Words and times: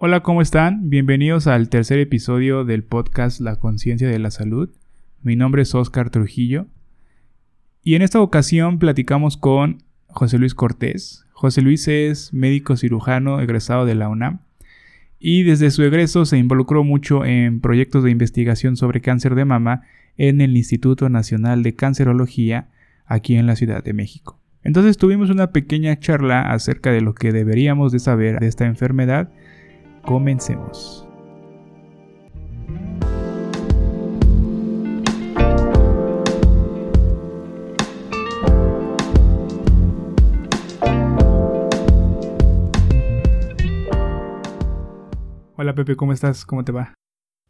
Hola, 0.00 0.20
¿cómo 0.20 0.42
están? 0.42 0.90
Bienvenidos 0.90 1.48
al 1.48 1.68
tercer 1.70 1.98
episodio 1.98 2.64
del 2.64 2.84
podcast 2.84 3.40
La 3.40 3.56
Conciencia 3.56 4.06
de 4.06 4.20
la 4.20 4.30
Salud. 4.30 4.70
Mi 5.24 5.34
nombre 5.34 5.62
es 5.62 5.74
Oscar 5.74 6.10
Trujillo 6.10 6.68
y 7.82 7.96
en 7.96 8.02
esta 8.02 8.20
ocasión 8.20 8.78
platicamos 8.78 9.36
con 9.36 9.82
José 10.06 10.38
Luis 10.38 10.54
Cortés. 10.54 11.26
José 11.32 11.62
Luis 11.62 11.88
es 11.88 12.32
médico 12.32 12.76
cirujano 12.76 13.40
egresado 13.40 13.86
de 13.86 13.96
la 13.96 14.08
UNAM 14.08 14.38
y 15.18 15.42
desde 15.42 15.72
su 15.72 15.82
egreso 15.82 16.26
se 16.26 16.38
involucró 16.38 16.84
mucho 16.84 17.24
en 17.24 17.60
proyectos 17.60 18.04
de 18.04 18.12
investigación 18.12 18.76
sobre 18.76 19.00
cáncer 19.00 19.34
de 19.34 19.46
mama 19.46 19.82
en 20.16 20.40
el 20.40 20.56
Instituto 20.56 21.08
Nacional 21.08 21.64
de 21.64 21.74
Cancerología 21.74 22.68
aquí 23.04 23.34
en 23.34 23.48
la 23.48 23.56
Ciudad 23.56 23.82
de 23.82 23.94
México. 23.94 24.38
Entonces 24.62 24.96
tuvimos 24.96 25.28
una 25.28 25.50
pequeña 25.50 25.98
charla 25.98 26.52
acerca 26.52 26.92
de 26.92 27.00
lo 27.00 27.16
que 27.16 27.32
deberíamos 27.32 27.90
de 27.90 27.98
saber 27.98 28.38
de 28.38 28.46
esta 28.46 28.64
enfermedad 28.64 29.32
Comencemos. 30.02 31.04
Hola 45.56 45.74
Pepe, 45.74 45.96
¿cómo 45.96 46.12
estás? 46.12 46.46
¿Cómo 46.46 46.64
te 46.64 46.70
va? 46.70 46.94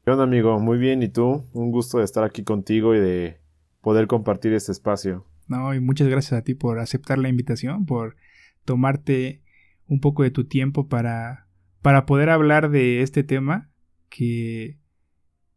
¿Qué 0.05 0.11
onda 0.11 0.25
amigo? 0.25 0.59
Muy 0.59 0.79
bien, 0.79 1.03
¿y 1.03 1.09
tú? 1.09 1.45
Un 1.53 1.71
gusto 1.71 1.99
de 1.99 2.05
estar 2.05 2.25
aquí 2.25 2.43
contigo 2.43 2.95
y 2.95 3.01
de 3.01 3.41
poder 3.83 4.07
compartir 4.07 4.55
este 4.55 4.73
espacio. 4.73 5.27
No, 5.47 5.75
y 5.75 5.81
muchas 5.81 6.09
gracias 6.09 6.41
a 6.41 6.43
ti 6.43 6.55
por 6.55 6.79
aceptar 6.79 7.19
la 7.19 7.29
invitación, 7.29 7.85
por 7.85 8.17
tomarte 8.65 9.43
un 9.87 10.01
poco 10.01 10.23
de 10.23 10.31
tu 10.31 10.45
tiempo 10.47 10.89
para 10.89 11.48
para 11.83 12.07
poder 12.07 12.31
hablar 12.31 12.71
de 12.71 13.03
este 13.03 13.25
tema 13.25 13.71
que 14.09 14.79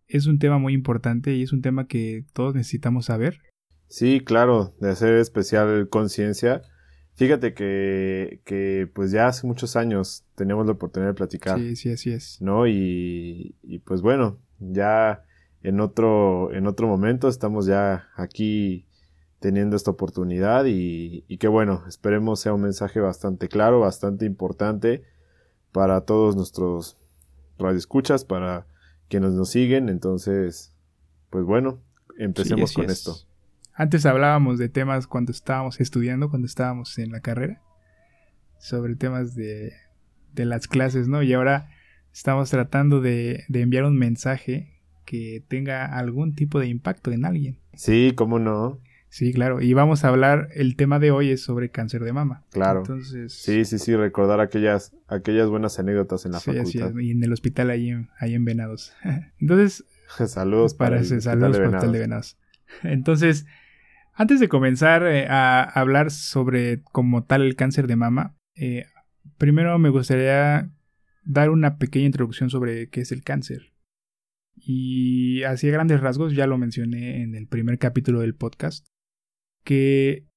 es 0.08 0.28
un 0.28 0.40
tema 0.40 0.58
muy 0.58 0.74
importante 0.74 1.34
y 1.36 1.44
es 1.44 1.54
un 1.54 1.62
tema 1.62 1.88
que 1.88 2.26
todos 2.34 2.54
necesitamos 2.54 3.06
saber. 3.06 3.40
Sí, 3.88 4.22
claro, 4.22 4.74
de 4.80 4.90
hacer 4.90 5.16
especial 5.16 5.90
conciencia. 5.90 6.62
Fíjate 7.16 7.54
que, 7.54 8.42
que, 8.46 8.90
pues 8.94 9.12
ya 9.12 9.28
hace 9.28 9.46
muchos 9.48 9.76
años 9.76 10.26
tenemos 10.36 10.66
la 10.66 10.74
oportunidad 10.74 11.12
de 11.12 11.16
platicar. 11.16 11.60
Sí, 11.60 11.76
sí, 11.76 11.92
así 11.92 12.12
es. 12.12 12.42
¿No? 12.42 12.68
Y, 12.68 13.56
y 13.64 13.80
pues 13.80 14.02
bueno, 14.02 14.40
ya 14.60 15.24
en 15.62 15.80
otro, 15.80 16.54
en 16.54 16.68
otro 16.68 16.88
momento 16.88 17.28
estamos 17.28 17.66
ya 17.66 18.08
aquí 18.16 18.88
teniendo 19.40 19.76
esta 19.76 19.92
oportunidad 19.92 20.66
y, 20.66 21.26
y 21.28 21.38
que 21.38 21.48
bueno, 21.48 21.84
esperemos 21.88 22.40
sea 22.40 22.54
un 22.54 22.62
mensaje 22.62 23.00
bastante 23.00 23.48
claro, 23.48 23.80
bastante 23.80 24.26
importante 24.26 25.04
para 25.72 26.02
todos 26.02 26.36
nuestros 26.36 26.98
radioescuchas, 27.58 28.26
para 28.26 28.68
quienes 29.08 29.32
nos 29.32 29.50
siguen. 29.50 29.90
Entonces, 29.90 30.76
pues 31.30 31.46
bueno, 31.46 31.80
empecemos 32.18 32.74
con 32.74 32.90
esto. 32.90 33.16
Antes 33.74 34.06
hablábamos 34.06 34.60
de 34.60 34.70
temas 34.70 35.08
cuando 35.08 35.32
estábamos 35.32 35.80
estudiando, 35.80 36.30
cuando 36.30 36.46
estábamos 36.46 36.98
en 36.98 37.12
la 37.12 37.22
carrera, 37.22 37.62
sobre 38.60 38.96
temas 38.96 39.36
de, 39.36 39.74
de 40.34 40.46
las 40.46 40.68
clases, 40.68 41.08
¿no? 41.08 41.24
Y 41.24 41.34
ahora 41.34 41.70
estamos 42.14 42.50
tratando 42.50 43.02
de, 43.02 43.44
de 43.48 43.62
enviar 43.62 43.86
un 43.86 43.98
mensaje 43.98 44.82
que 45.06 45.44
tenga 45.48 45.86
algún 45.86 46.36
tipo 46.36 46.60
de 46.60 46.68
impacto 46.68 47.12
en 47.12 47.26
alguien. 47.26 47.60
Sí, 47.74 48.14
cómo 48.16 48.40
no. 48.40 48.80
Sí, 49.12 49.34
claro. 49.34 49.62
Y 49.62 49.74
vamos 49.74 50.06
a 50.06 50.08
hablar, 50.08 50.48
el 50.56 50.78
tema 50.78 50.98
de 50.98 51.12
hoy 51.12 51.32
es 51.32 51.44
sobre 51.44 51.70
cáncer 51.70 52.02
de 52.06 52.14
mama. 52.14 52.46
Claro. 52.50 52.80
Entonces... 52.80 53.34
Sí, 53.34 53.66
sí, 53.66 53.78
sí, 53.78 53.94
recordar 53.94 54.40
aquellas, 54.40 54.96
aquellas 55.10 55.50
buenas 55.50 55.78
anécdotas 55.80 56.26
en 56.26 56.32
la 56.32 56.40
sí, 56.40 56.52
facultad. 56.52 56.98
y 56.98 57.12
en 57.12 57.22
el 57.22 57.34
hospital 57.34 57.72
ahí 57.72 57.90
en, 57.90 58.10
ahí 58.20 58.36
en 58.36 58.46
Venados. 58.46 58.94
Entonces... 59.40 59.84
saludos 60.28 60.76
para, 60.76 60.98
el 60.98 61.06
saludos 61.06 61.58
para 61.58 61.68
el 61.68 61.76
hospital 61.76 61.92
de 61.92 62.00
Venados. 62.00 62.38
Entonces, 62.84 63.46
antes 64.14 64.40
de 64.40 64.48
comenzar 64.48 65.06
eh, 65.06 65.28
a 65.28 65.62
hablar 65.62 66.10
sobre 66.10 66.82
como 66.82 67.26
tal 67.26 67.42
el 67.42 67.58
cáncer 67.58 67.88
de 67.88 67.98
mama, 67.98 68.38
eh, 68.56 68.86
primero 69.38 69.78
me 69.78 69.90
gustaría 69.90 70.72
dar 71.26 71.50
una 71.50 71.78
pequeña 71.80 72.06
introducción 72.06 72.50
sobre 72.50 72.88
qué 72.88 73.02
es 73.02 73.12
el 73.12 73.24
cáncer. 73.24 73.74
Y 74.56 75.44
así 75.44 75.68
a 75.68 75.74
grandes 75.74 76.00
rasgos, 76.00 76.34
ya 76.34 76.48
lo 76.48 76.58
mencioné 76.58 77.24
en 77.24 77.36
el 77.36 77.48
primer 77.48 77.78
capítulo 77.78 78.22
del 78.22 78.36
podcast, 78.36 78.88
que 79.64 80.28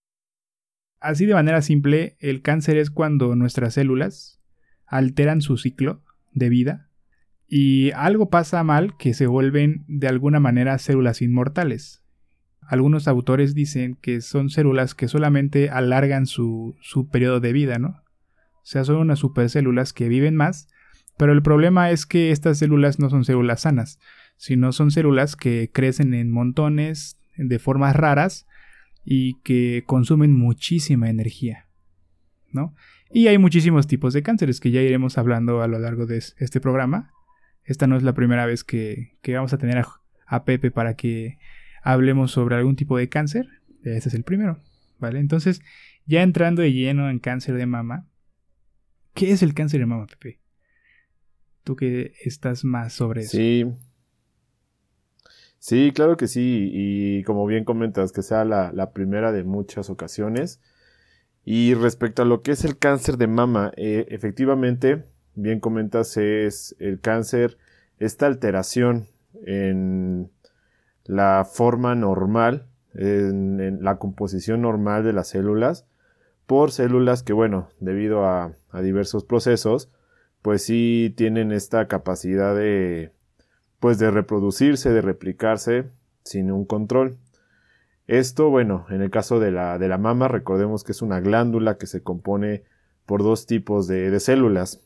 así 1.01 1.27
de 1.27 1.35
manera 1.35 1.63
simple, 1.63 2.17
el 2.21 2.43
cáncer 2.43 2.77
es 2.77 2.91
cuando 2.91 3.37
nuestras 3.37 3.75
células 3.75 4.41
alteran 4.87 5.43
su 5.43 5.57
ciclo 5.57 6.03
de 6.33 6.49
vida 6.49 6.91
y 7.47 7.91
algo 7.93 8.31
pasa 8.31 8.63
mal 8.65 8.97
que 8.97 9.15
se 9.15 9.27
vuelven 9.27 9.85
de 9.87 10.09
alguna 10.09 10.41
manera 10.41 10.79
células 10.79 11.23
inmortales. 11.23 12.03
Algunos 12.63 13.07
autores 13.07 13.55
dicen 13.55 13.97
que 14.01 14.23
son 14.23 14.49
células 14.49 14.95
que 14.95 15.09
solamente 15.09 15.69
alargan 15.69 16.27
su, 16.27 16.77
su 16.81 17.09
periodo 17.09 17.41
de 17.41 17.53
vida, 17.53 17.79
¿no? 17.79 17.89
O 17.89 18.67
sea, 18.67 18.85
son 18.85 18.97
unas 18.97 19.19
supercélulas 19.19 19.93
que 19.93 20.09
viven 20.09 20.37
más, 20.37 20.69
pero 21.19 21.33
el 21.33 21.43
problema 21.43 21.91
es 21.91 22.07
que 22.07 22.31
estas 22.31 22.59
células 22.59 22.99
no 22.99 23.11
son 23.11 23.25
células 23.25 23.61
sanas, 23.61 23.99
sino 24.37 24.73
son 24.73 24.91
células 24.91 25.37
que 25.37 25.71
crecen 25.73 26.15
en 26.15 26.31
montones, 26.31 27.19
de 27.37 27.59
formas 27.59 27.95
raras, 27.95 28.47
y 29.05 29.35
que 29.41 29.85
consumen 29.87 30.33
muchísima 30.33 31.11
energía, 31.11 31.69
¿no? 32.51 32.75
Y 33.13 33.29
hay 33.29 33.39
muchísimos 33.39 33.87
tipos 33.87 34.13
de 34.13 34.23
cánceres 34.23 34.61
que 34.61 34.71
ya 34.71 34.81
iremos 34.81 35.19
hablando 35.19 35.63
a 35.63 35.69
lo 35.69 35.79
largo 35.79 36.07
de 36.07 36.19
este 36.19 36.61
programa. 36.61 37.13
Esta 37.63 37.87
no 37.87 37.97
es 37.97 38.03
la 38.03 38.15
primera 38.15 38.47
vez 38.47 38.65
que, 38.65 39.17
vamos 39.29 39.53
a 39.53 39.59
tener 39.59 39.85
a, 40.27 40.45
Pepe 40.45 40.71
para 40.71 40.95
que 40.95 41.39
hablemos 41.83 42.33
sobre 42.33 42.57
algún 42.57 42.77
tipo 42.77 42.99
de 42.99 43.09
cáncer. 43.09 43.47
Este 43.85 44.09
es 44.09 44.15
el 44.15 44.25
primero, 44.25 44.59
¿vale? 44.99 45.21
Entonces, 45.21 45.63
ya 46.07 46.23
entrando 46.23 46.63
de 46.63 46.73
lleno 46.73 47.09
en 47.09 47.19
cáncer 47.19 47.55
de 47.55 47.67
mama, 47.67 48.09
¿qué 49.15 49.31
es 49.31 49.43
el 49.43 49.55
cáncer 49.55 49.81
de 49.81 49.87
mama, 49.87 50.07
Pepe? 50.07 50.41
Tú 51.63 51.77
que 51.77 52.15
estás 52.25 52.65
más 52.65 52.95
sobre 52.95 53.23
eso. 53.23 53.37
Sí, 53.37 53.65
Sí, 55.67 55.93
claro 55.95 56.19
que 56.19 56.29
sí, 56.29 56.69
y 56.75 57.23
como 57.23 57.47
bien 57.47 57.65
comentas, 57.65 58.13
que 58.13 58.21
sea 58.21 58.45
la, 58.45 58.91
primera 58.93 59.33
de 59.33 59.45
muchas 59.45 59.89
ocasiones. 59.89 60.61
Y 61.47 61.73
respecto 61.73 62.21
a 62.21 62.27
lo 62.27 62.43
que 62.43 62.53
es 62.53 62.67
el 62.67 62.77
cáncer 62.77 63.17
de 63.17 63.29
mama, 63.29 63.73
eh, 63.79 64.05
efectivamente, 64.11 65.07
bien 65.35 65.61
comentas, 65.61 66.19
es 66.19 66.77
el 66.81 67.01
cáncer, 67.01 67.57
esta 67.99 68.27
alteración 68.27 69.07
en 69.47 70.31
la 71.05 71.47
forma 71.51 71.95
normal, 71.95 72.67
en, 72.93 73.83
la 73.83 73.97
composición 73.97 74.61
normal 74.61 75.03
de 75.03 75.15
las 75.15 75.29
células, 75.29 75.87
por 76.47 76.73
células 76.73 77.23
que, 77.23 77.33
bueno, 77.33 77.71
debido 77.81 78.27
a 78.27 78.53
diversos 78.83 79.25
procesos, 79.25 79.91
pues 80.43 80.63
sí 80.63 81.15
tienen 81.17 81.53
esta 81.53 81.89
capacidad 81.89 82.55
de 82.55 83.14
pues 83.85 83.99
de 83.99 84.11
reproducirse, 84.11 84.95
de 84.95 85.03
replicarse 85.03 85.91
sin 86.23 86.51
un 86.51 86.65
control. 86.65 87.19
Esto, 88.07 88.49
bueno, 88.49 88.87
en 88.89 89.03
el 89.03 89.11
caso 89.11 89.41
de 89.41 89.51
la, 89.51 89.77
de 89.79 89.89
la 89.89 89.99
mama, 89.99 90.27
recordemos 90.27 90.85
que 90.85 90.93
es 90.93 91.03
una 91.03 91.21
glándula 91.21 91.77
que 91.77 91.87
se 91.87 92.03
compone 92.03 92.63
por 93.05 93.23
dos 93.23 93.45
tipos 93.45 93.87
de, 93.87 94.19
células. 94.21 94.81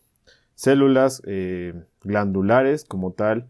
Células 0.57 1.23
eh, 1.27 1.75
glandulares 2.03 2.85
como 2.85 3.13
tal. 3.13 3.47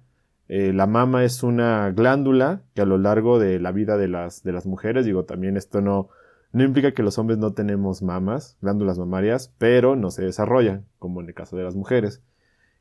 Eh, 0.48 0.74
la 0.74 0.86
mama 0.86 1.24
es 1.24 1.42
una 1.42 1.92
glándula 1.92 2.60
que 2.74 2.82
a 2.82 2.84
lo 2.84 2.98
largo 2.98 3.38
de 3.38 3.58
la 3.58 3.72
vida 3.72 3.96
de 3.96 4.08
las, 4.08 4.42
de 4.42 4.52
las 4.52 4.66
mujeres, 4.66 5.06
digo, 5.06 5.24
también 5.24 5.56
esto 5.56 5.80
no, 5.80 6.10
no 6.52 6.62
implica 6.62 6.92
que 6.92 7.02
los 7.02 7.16
hombres 7.16 7.38
no 7.38 7.54
tenemos 7.54 8.02
mamas, 8.02 8.58
glándulas 8.60 8.98
mamarias, 8.98 9.50
pero 9.56 9.96
no 9.96 10.10
se 10.10 10.26
desarrollan, 10.26 10.84
como 10.98 11.22
en 11.22 11.28
el 11.28 11.34
caso 11.34 11.56
de 11.56 11.64
las 11.64 11.74
mujeres. 11.74 12.20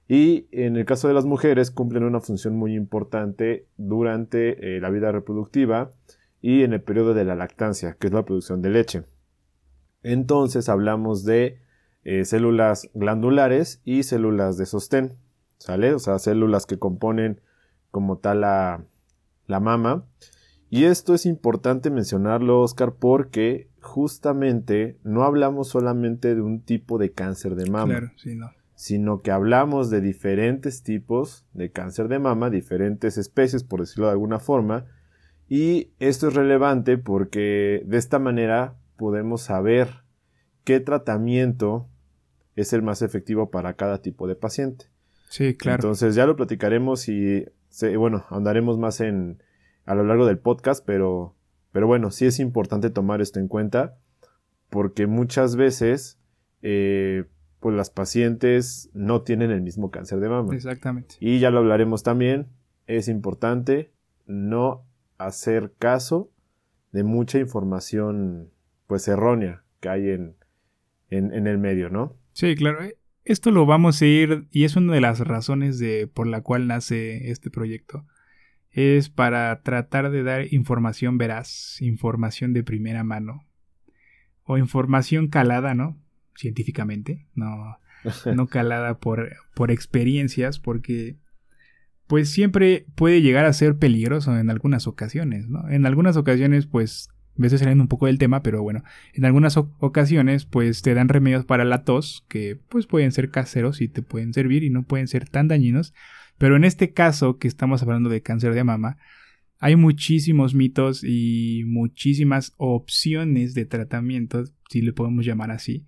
Y 0.07 0.47
en 0.51 0.77
el 0.77 0.85
caso 0.85 1.07
de 1.07 1.13
las 1.13 1.25
mujeres 1.25 1.69
cumplen 1.69 2.03
una 2.03 2.21
función 2.21 2.55
muy 2.55 2.75
importante 2.75 3.67
durante 3.75 4.77
eh, 4.77 4.79
la 4.79 4.89
vida 4.89 5.11
reproductiva 5.11 5.91
y 6.41 6.63
en 6.63 6.73
el 6.73 6.81
periodo 6.81 7.13
de 7.13 7.25
la 7.25 7.35
lactancia, 7.35 7.97
que 7.99 8.07
es 8.07 8.13
la 8.13 8.23
producción 8.23 8.61
de 8.61 8.69
leche. 8.69 9.03
Entonces 10.03 10.69
hablamos 10.69 11.25
de 11.25 11.59
eh, 12.05 12.23
células 12.23 12.89
glandulares 12.93 13.81
y 13.83 14.03
células 14.03 14.57
de 14.57 14.65
sostén, 14.65 15.17
¿sale? 15.57 15.93
O 15.93 15.99
sea, 15.99 16.19
células 16.19 16.65
que 16.65 16.79
componen 16.79 17.41
como 17.91 18.19
tal 18.19 18.41
la, 18.41 18.85
la 19.47 19.59
mama. 19.59 20.05
Y 20.69 20.85
esto 20.85 21.15
es 21.15 21.25
importante 21.25 21.89
mencionarlo, 21.89 22.61
Oscar, 22.61 22.93
porque 22.93 23.69
justamente 23.81 24.99
no 25.03 25.23
hablamos 25.23 25.69
solamente 25.69 26.33
de 26.33 26.41
un 26.41 26.61
tipo 26.61 26.97
de 26.97 27.11
cáncer 27.11 27.55
de 27.55 27.69
mama. 27.69 27.91
Claro, 27.91 28.11
sí, 28.17 28.35
no 28.35 28.56
sino 28.77 29.17
que 29.17 29.31
hablamos 29.31 29.89
de 29.89 30.01
diferentes 30.01 30.83
tipos 30.83 31.47
de 31.53 31.71
cáncer 31.71 32.09
de 32.09 32.19
mama, 32.19 32.51
diferentes 32.51 33.17
especies, 33.17 33.63
por 33.63 33.79
decirlo 33.79 34.05
de 34.05 34.11
alguna 34.11 34.37
forma, 34.37 34.85
y 35.49 35.93
esto 35.97 36.27
es 36.27 36.35
relevante 36.35 36.99
porque 36.99 37.81
de 37.87 37.97
esta 37.97 38.19
manera 38.19 38.75
podemos 38.95 39.41
saber 39.41 40.03
qué 40.63 40.79
tratamiento 40.79 41.89
es 42.55 42.71
el 42.71 42.83
más 42.83 43.01
efectivo 43.01 43.49
para 43.49 43.73
cada 43.73 44.03
tipo 44.03 44.27
de 44.27 44.35
paciente. 44.35 44.85
Sí, 45.27 45.57
claro. 45.57 45.77
Entonces 45.77 46.13
ya 46.13 46.27
lo 46.27 46.35
platicaremos 46.35 47.09
y, 47.09 47.47
bueno, 47.97 48.25
andaremos 48.29 48.77
más 48.77 49.01
en 49.01 49.41
a 49.85 49.95
lo 49.95 50.03
largo 50.03 50.27
del 50.27 50.37
podcast, 50.37 50.85
pero, 50.85 51.33
pero 51.71 51.87
bueno, 51.87 52.11
sí 52.11 52.27
es 52.27 52.39
importante 52.39 52.91
tomar 52.91 53.21
esto 53.21 53.39
en 53.39 53.47
cuenta 53.47 53.97
porque 54.69 55.07
muchas 55.07 55.55
veces 55.55 56.19
eh, 56.61 57.23
pues 57.59 57.75
las 57.75 57.89
pacientes 57.89 58.89
no 58.93 59.21
tienen 59.21 59.51
el 59.51 59.61
mismo 59.61 59.91
cáncer 59.91 60.19
de 60.19 60.29
mama. 60.29 60.55
Exactamente. 60.55 61.15
Y 61.19 61.39
ya 61.39 61.49
lo 61.49 61.59
hablaremos 61.59 62.03
también, 62.03 62.47
es 62.85 63.07
importante 63.07 63.91
no 64.25 64.85
hacer 65.17 65.73
caso 65.77 66.31
de 66.91 67.03
mucha 67.03 67.39
información 67.39 68.51
pues 68.87 69.07
errónea 69.07 69.63
que 69.79 69.89
hay 69.89 70.09
en, 70.09 70.35
en, 71.09 71.47
el 71.47 71.57
medio, 71.57 71.89
¿no? 71.89 72.15
Sí, 72.33 72.55
claro. 72.55 72.83
Eh, 72.83 72.97
esto 73.25 73.51
lo 73.51 73.65
vamos 73.65 74.01
a 74.01 74.05
ir, 74.05 74.47
y 74.51 74.63
es 74.63 74.75
una 74.75 74.93
de 74.93 75.01
las 75.01 75.19
razones 75.19 75.79
de, 75.79 76.07
por 76.07 76.27
la 76.27 76.41
cual 76.41 76.67
nace 76.67 77.29
este 77.29 77.49
proyecto. 77.49 78.05
Es 78.71 79.09
para 79.09 79.61
tratar 79.63 80.11
de 80.11 80.23
dar 80.23 80.53
información 80.53 81.17
veraz, 81.17 81.81
información 81.81 82.53
de 82.53 82.63
primera 82.63 83.03
mano. 83.03 83.45
O 84.43 84.57
información 84.57 85.27
calada, 85.27 85.73
¿no? 85.73 85.99
Científicamente, 86.37 87.27
no, 87.35 87.77
no 88.33 88.47
calada 88.47 88.99
por, 88.99 89.35
por 89.53 89.71
experiencias, 89.71 90.59
porque 90.59 91.17
pues 92.07 92.29
siempre 92.29 92.85
puede 92.95 93.21
llegar 93.21 93.45
a 93.45 93.53
ser 93.53 93.77
peligroso 93.77 94.37
en 94.37 94.49
algunas 94.49 94.87
ocasiones, 94.87 95.49
¿no? 95.49 95.69
En 95.69 95.85
algunas 95.85 96.15
ocasiones, 96.15 96.65
pues 96.65 97.09
a 97.37 97.41
veces 97.41 97.59
saliendo 97.59 97.83
un 97.83 97.89
poco 97.89 98.07
del 98.07 98.17
tema, 98.17 98.41
pero 98.41 98.63
bueno, 98.63 98.83
en 99.13 99.25
algunas 99.25 99.57
ocasiones 99.57 100.45
pues 100.45 100.81
te 100.81 100.93
dan 100.93 101.09
remedios 101.09 101.45
para 101.45 101.65
la 101.65 101.83
tos 101.83 102.25
que 102.29 102.57
pues 102.69 102.87
pueden 102.87 103.11
ser 103.11 103.29
caseros 103.29 103.81
y 103.81 103.87
te 103.87 104.01
pueden 104.01 104.33
servir 104.33 104.63
y 104.63 104.69
no 104.69 104.83
pueden 104.83 105.07
ser 105.07 105.29
tan 105.29 105.47
dañinos, 105.47 105.93
pero 106.37 106.55
en 106.55 106.63
este 106.63 106.93
caso 106.93 107.37
que 107.37 107.47
estamos 107.47 107.83
hablando 107.83 108.09
de 108.09 108.21
cáncer 108.21 108.53
de 108.53 108.63
mama, 108.63 108.97
hay 109.59 109.75
muchísimos 109.75 110.55
mitos 110.55 111.03
y 111.03 111.63
muchísimas 111.65 112.53
opciones 112.57 113.53
de 113.53 113.65
tratamiento, 113.65 114.43
si 114.69 114.81
le 114.81 114.93
podemos 114.93 115.25
llamar 115.25 115.51
así, 115.51 115.85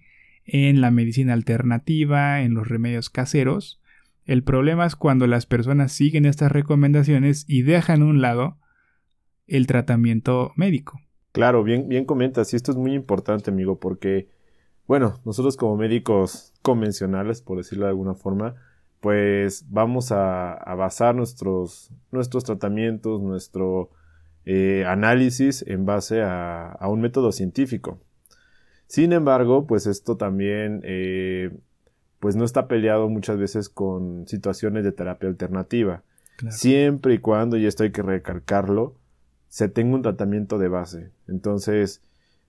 en 0.52 0.82
la 0.82 0.92
medicina 0.92 1.34
alternativa, 1.34 2.42
en 2.42 2.54
los 2.54 2.68
remedios 2.68 3.10
caseros. 3.10 3.82
El 4.26 4.44
problema 4.44 4.86
es 4.86 4.96
cuando 4.96 5.28
las 5.28 5.46
personas 5.46 5.92
siguen 5.92 6.26
estas 6.26 6.52
recomendaciones 6.52 7.46
y 7.48 7.64
dejan 7.64 8.02
a 8.02 8.06
un 8.06 8.22
lado 8.22 8.58
el 9.48 9.68
tratamiento 9.68 10.52
médico. 10.56 11.00
Claro, 11.32 11.64
bien, 11.64 11.88
bien 11.88 12.06
comentas, 12.06 12.54
y 12.54 12.56
esto 12.56 12.72
es 12.72 12.78
muy 12.78 12.94
importante, 12.94 13.52
amigo, 13.52 13.80
porque, 13.80 14.30
bueno, 14.88 15.20
nosotros 15.26 15.58
como 15.58 15.78
médicos 15.78 16.54
convencionales, 16.62 17.42
por 17.42 17.58
decirlo 17.58 17.86
de 17.86 17.92
alguna 17.92 18.16
forma, 18.16 18.56
pues 19.00 19.66
vamos 19.70 20.12
a, 20.12 20.60
basar 20.78 21.16
nuestros, 21.16 21.92
nuestros 22.12 22.44
tratamientos, 22.44 23.22
nuestro 23.22 23.92
eh, 24.46 24.84
análisis 24.88 25.64
en 25.68 25.86
base 25.86 26.22
a, 26.22 26.78
un 26.88 27.02
método 27.02 27.32
científico. 27.32 28.00
Sin 28.90 29.14
embargo, 29.14 29.68
pues 29.68 29.86
esto 29.86 30.18
también, 30.18 30.82
eh, 30.84 31.56
pues 32.20 32.36
no 32.36 32.44
está 32.44 32.68
peleado 32.68 33.08
muchas 33.08 33.38
veces 33.38 33.70
con 33.70 34.28
situaciones 34.28 34.84
de 34.84 34.92
terapia 34.92 35.30
alternativa. 35.30 36.02
Siempre 36.50 37.14
y 37.14 37.18
cuando, 37.20 37.56
y 37.56 37.68
esto 37.68 37.84
hay 37.84 37.92
que 37.92 38.02
recalcarlo, 38.02 38.96
se 39.48 39.70
tenga 39.70 39.96
un 39.96 40.02
tratamiento 40.02 40.58
de 40.58 40.70
base. 40.70 41.12
Entonces, 41.28 42.02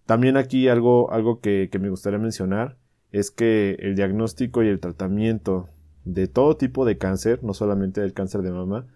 también 0.06 0.38
aquí 0.38 0.68
algo, 0.68 1.12
algo 1.12 1.40
que, 1.40 1.68
me 1.78 1.90
gustaría 1.90 2.18
mencionar 2.18 2.78
es 3.12 3.30
que 3.30 3.76
el 3.80 3.94
diagnóstico 3.94 4.62
y 4.62 4.68
el 4.68 4.80
tratamiento 4.80 5.68
de 6.06 6.26
todo 6.26 6.56
tipo 6.56 6.86
de 6.86 6.96
cáncer, 6.96 7.44
no 7.44 7.52
solamente 7.52 8.00
del 8.00 8.14
cáncer 8.14 8.40
de 8.40 8.52
mama, 8.52 8.86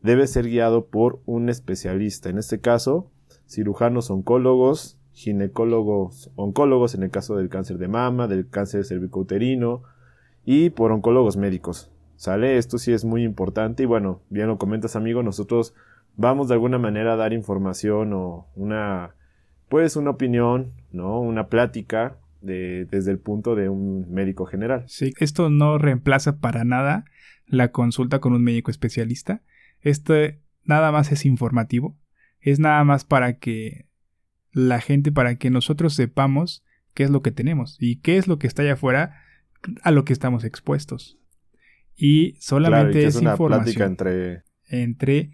debe 0.00 0.26
ser 0.26 0.46
guiado 0.46 0.86
por 0.86 1.20
un 1.26 1.50
especialista. 1.50 2.30
En 2.30 2.38
este 2.38 2.60
caso, 2.60 3.10
cirujanos 3.46 4.10
oncólogos, 4.10 4.96
ginecólogos 5.14 6.30
oncólogos 6.34 6.94
en 6.94 7.04
el 7.04 7.10
caso 7.10 7.36
del 7.36 7.48
cáncer 7.48 7.78
de 7.78 7.88
mama, 7.88 8.26
del 8.26 8.48
cáncer 8.48 8.84
cervicouterino 8.84 9.82
y 10.44 10.70
por 10.70 10.92
oncólogos 10.92 11.36
médicos. 11.36 11.90
¿Sale? 12.16 12.58
Esto 12.58 12.78
sí 12.78 12.92
es 12.92 13.04
muy 13.04 13.22
importante 13.24 13.82
y 13.82 13.86
bueno, 13.86 14.20
bien 14.28 14.48
lo 14.48 14.58
comentas 14.58 14.96
amigo, 14.96 15.22
nosotros 15.22 15.74
vamos 16.16 16.48
de 16.48 16.54
alguna 16.54 16.78
manera 16.78 17.14
a 17.14 17.16
dar 17.16 17.32
información 17.32 18.12
o 18.12 18.46
una, 18.54 19.14
pues 19.68 19.96
una 19.96 20.10
opinión, 20.10 20.72
¿no? 20.92 21.20
Una 21.20 21.48
plática 21.48 22.18
de, 22.40 22.86
desde 22.90 23.10
el 23.10 23.18
punto 23.18 23.56
de 23.56 23.68
un 23.68 24.12
médico 24.12 24.46
general. 24.46 24.84
Sí, 24.86 25.12
esto 25.18 25.50
no 25.50 25.78
reemplaza 25.78 26.38
para 26.38 26.64
nada 26.64 27.04
la 27.46 27.72
consulta 27.72 28.20
con 28.20 28.32
un 28.32 28.42
médico 28.42 28.70
especialista. 28.70 29.42
Esto 29.80 30.14
nada 30.64 30.92
más 30.92 31.10
es 31.12 31.24
informativo. 31.24 31.96
Es 32.40 32.58
nada 32.58 32.84
más 32.84 33.04
para 33.04 33.38
que 33.38 33.86
la 34.54 34.80
gente, 34.80 35.12
para 35.12 35.36
que 35.36 35.50
nosotros 35.50 35.94
sepamos 35.94 36.64
qué 36.94 37.02
es 37.02 37.10
lo 37.10 37.20
que 37.20 37.32
tenemos 37.32 37.76
y 37.78 37.96
qué 38.00 38.16
es 38.16 38.28
lo 38.28 38.38
que 38.38 38.46
está 38.46 38.62
allá 38.62 38.74
afuera 38.74 39.20
a 39.82 39.90
lo 39.90 40.04
que 40.04 40.12
estamos 40.12 40.44
expuestos. 40.44 41.18
Y 41.96 42.36
solamente 42.40 43.04
es, 43.04 43.16
una 43.16 43.36
plática 43.36 43.84
entre 43.84 44.44
entre, 44.68 45.32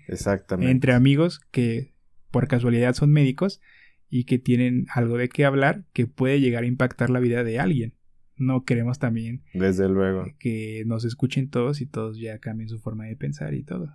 entre 0.61 0.93
amigos 0.93 1.41
que 1.51 1.95
por 2.31 2.49
casualidad 2.49 2.95
son 2.95 3.13
médicos 3.13 3.61
y 4.09 4.25
que 4.25 4.39
tienen 4.39 4.87
algo 4.93 5.17
de 5.17 5.29
qué 5.29 5.45
hablar 5.45 5.85
que 5.93 6.07
puede 6.07 6.41
llegar 6.41 6.65
a 6.65 6.67
impactar 6.67 7.11
la 7.11 7.21
vida 7.21 7.45
de 7.45 7.59
alguien. 7.59 7.95
No 8.37 8.65
queremos 8.65 8.99
también 8.99 9.43
Desde 9.53 9.89
luego. 9.89 10.25
que 10.39 10.83
nos 10.87 11.05
escuchen 11.05 11.51
todos 11.51 11.81
y 11.81 11.87
todos 11.87 12.19
ya 12.19 12.39
cambien 12.39 12.69
su 12.69 12.79
forma 12.79 13.05
de 13.05 13.17
pensar 13.17 13.55
y 13.55 13.63
todo. 13.63 13.95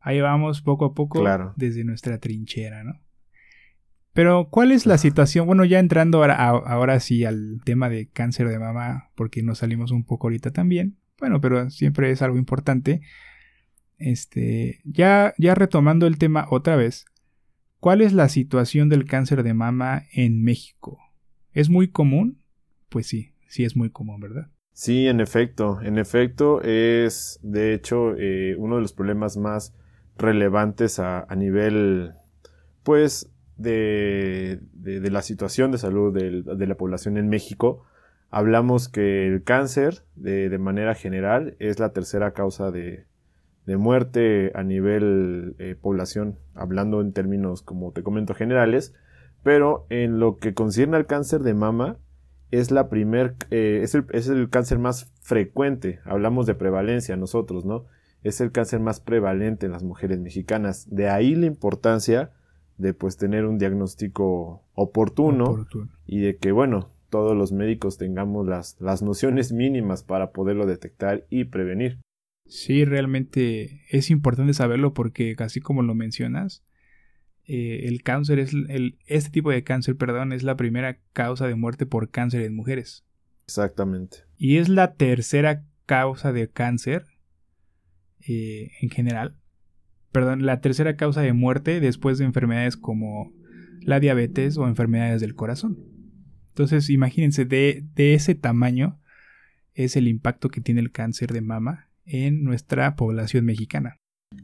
Ahí 0.00 0.20
vamos 0.20 0.60
poco 0.60 0.86
a 0.86 0.94
poco 0.94 1.24
desde 1.56 1.84
nuestra 1.84 2.18
trinchera, 2.18 2.84
¿no? 2.84 3.00
Pero, 4.16 4.48
¿cuál 4.50 4.72
es 4.72 4.86
la 4.86 4.96
situación? 4.96 5.46
Bueno, 5.46 5.66
ya 5.66 5.78
entrando 5.78 6.18
ahora, 6.18 6.48
ahora 6.48 6.98
sí 7.00 7.24
al 7.26 7.60
tema 7.64 7.90
de 7.90 8.08
cáncer 8.08 8.48
de 8.48 8.58
mama, 8.58 9.10
porque 9.14 9.42
nos 9.42 9.58
salimos 9.58 9.92
un 9.92 10.04
poco 10.04 10.26
ahorita 10.26 10.52
también. 10.52 10.96
Bueno, 11.18 11.42
pero 11.42 11.68
siempre 11.68 12.10
es 12.10 12.22
algo 12.22 12.38
importante. 12.38 13.02
Este, 13.98 14.80
ya, 14.84 15.34
ya 15.36 15.54
retomando 15.54 16.06
el 16.06 16.16
tema 16.16 16.46
otra 16.50 16.76
vez, 16.76 17.04
¿cuál 17.78 18.00
es 18.00 18.14
la 18.14 18.30
situación 18.30 18.88
del 18.88 19.04
cáncer 19.04 19.42
de 19.42 19.52
mama 19.52 20.04
en 20.12 20.42
México? 20.42 20.98
¿Es 21.52 21.68
muy 21.68 21.88
común? 21.88 22.42
Pues 22.88 23.06
sí, 23.06 23.34
sí 23.48 23.64
es 23.64 23.76
muy 23.76 23.90
común, 23.90 24.18
¿verdad? 24.18 24.50
Sí, 24.72 25.08
en 25.08 25.20
efecto, 25.20 25.80
en 25.82 25.98
efecto 25.98 26.62
es 26.62 27.38
de 27.42 27.74
hecho 27.74 28.14
eh, 28.16 28.56
uno 28.58 28.76
de 28.76 28.82
los 28.82 28.92
problemas 28.94 29.36
más 29.36 29.74
relevantes 30.18 30.98
a, 30.98 31.26
nivel, 31.36 32.12
pues, 32.82 33.30
de, 33.56 34.60
de, 34.72 35.10
la 35.10 35.22
situación 35.22 35.70
de 35.70 35.78
salud 35.78 36.12
de, 36.14 36.66
la 36.66 36.74
población 36.76 37.16
en 37.16 37.28
México. 37.28 37.84
Hablamos 38.30 38.88
que 38.88 39.26
el 39.26 39.44
cáncer, 39.44 40.04
de, 40.14 40.56
manera 40.58 40.94
general, 40.94 41.56
es 41.58 41.78
la 41.78 41.92
tercera 41.92 42.32
causa 42.32 42.70
de, 42.70 43.06
de 43.66 43.76
muerte 43.76 44.52
a 44.54 44.62
nivel 44.62 45.56
eh, 45.58 45.76
población, 45.80 46.38
hablando 46.54 47.00
en 47.00 47.12
términos, 47.12 47.62
como 47.62 47.92
te 47.92 48.02
comento, 48.02 48.34
generales, 48.34 48.94
pero 49.42 49.86
en 49.90 50.18
lo 50.18 50.36
que 50.36 50.54
concierne 50.54 50.96
al 50.96 51.06
cáncer 51.06 51.42
de 51.42 51.54
mama, 51.54 51.98
es 52.50 52.70
la 52.70 52.88
primer, 52.88 53.36
eh, 53.50 53.80
es, 53.82 53.96
es, 54.12 54.28
el, 54.28 54.48
cáncer 54.50 54.78
más 54.78 55.12
frecuente, 55.20 56.00
hablamos 56.04 56.46
de 56.46 56.54
prevalencia 56.54 57.16
nosotros, 57.16 57.64
¿no? 57.64 57.86
Es 58.22 58.40
el 58.40 58.50
cáncer 58.50 58.80
más 58.80 59.00
prevalente 59.00 59.66
en 59.66 59.72
las 59.72 59.82
mujeres 59.82 60.18
mexicanas. 60.18 60.88
De 60.90 61.08
ahí 61.08 61.34
la 61.34 61.46
importancia 61.46 62.32
de 62.78 62.94
pues 62.94 63.16
tener 63.16 63.44
un 63.46 63.58
diagnóstico 63.58 64.62
oportuno, 64.74 65.66
y 66.06 66.20
de 66.20 66.36
que, 66.36 66.52
bueno, 66.52 66.90
todos 67.10 67.36
los 67.36 67.52
médicos 67.52 67.98
tengamos 67.98 68.46
las, 68.46 68.76
las 68.80 69.02
nociones 69.02 69.52
mínimas 69.52 70.02
para 70.02 70.32
poderlo 70.32 70.66
detectar 70.66 71.24
y 71.30 71.44
prevenir. 71.44 71.98
Sí, 72.46 72.84
realmente 72.84 73.82
es 73.90 74.10
importante 74.10 74.54
saberlo 74.54 74.94
porque, 74.94 75.34
así 75.38 75.60
como 75.60 75.82
lo 75.82 75.94
mencionas, 75.94 76.62
eh, 77.44 77.86
el 77.86 78.02
cáncer 78.02 78.38
es 78.38 78.52
el, 78.52 78.98
este 79.06 79.30
tipo 79.30 79.50
de 79.50 79.64
cáncer, 79.64 79.96
perdón, 79.96 80.32
es 80.32 80.42
la 80.42 80.56
primera 80.56 80.98
causa 81.12 81.46
de 81.46 81.54
muerte 81.54 81.86
por 81.86 82.10
cáncer 82.10 82.42
en 82.42 82.54
mujeres. 82.54 83.04
Exactamente. 83.44 84.18
Y 84.36 84.58
es 84.58 84.68
la 84.68 84.94
tercera 84.94 85.64
causa 85.86 86.32
de 86.32 86.48
cáncer 86.48 87.06
eh, 88.26 88.72
en 88.80 88.90
general. 88.90 89.36
Perdón, 90.16 90.46
la 90.46 90.62
tercera 90.62 90.96
causa 90.96 91.20
de 91.20 91.34
muerte 91.34 91.78
después 91.78 92.16
de 92.16 92.24
enfermedades 92.24 92.78
como 92.78 93.34
la 93.82 94.00
diabetes 94.00 94.56
o 94.56 94.66
enfermedades 94.66 95.20
del 95.20 95.34
corazón. 95.34 95.76
Entonces, 96.48 96.88
imagínense, 96.88 97.44
de, 97.44 97.84
de 97.94 98.14
ese 98.14 98.34
tamaño 98.34 98.98
es 99.74 99.94
el 99.94 100.08
impacto 100.08 100.48
que 100.48 100.62
tiene 100.62 100.80
el 100.80 100.90
cáncer 100.90 101.34
de 101.34 101.42
mama 101.42 101.90
en 102.06 102.44
nuestra 102.44 102.96
población 102.96 103.44
mexicana. 103.44 103.98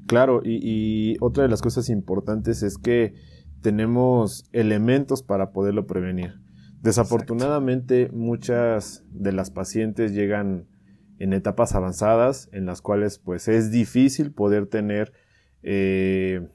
Claro, 0.07 0.43
y, 0.45 1.17
otra 1.21 1.45
de 1.45 1.49
las 1.49 1.63
cosas 1.63 1.89
importantes 1.89 2.63
es 2.63 2.77
que 2.77 3.15
tenemos 3.63 4.45
elementos 4.53 5.23
para 5.23 5.53
poderlo 5.53 5.87
prevenir. 5.87 6.35
Desafortunadamente, 6.83 8.11
muchas 8.13 9.07
de 9.11 9.33
las 9.33 9.51
pacientes 9.51 10.13
llegan 10.13 10.69
en 11.19 11.33
etapas 11.33 11.75
avanzadas 11.75 12.51
en 12.53 12.67
las 12.67 12.83
cuales 12.83 13.19
pues 13.19 13.49
es 13.49 13.71
difícil 13.71 14.33
poder 14.33 14.67
tener 14.67 15.15
eh, 15.63 16.47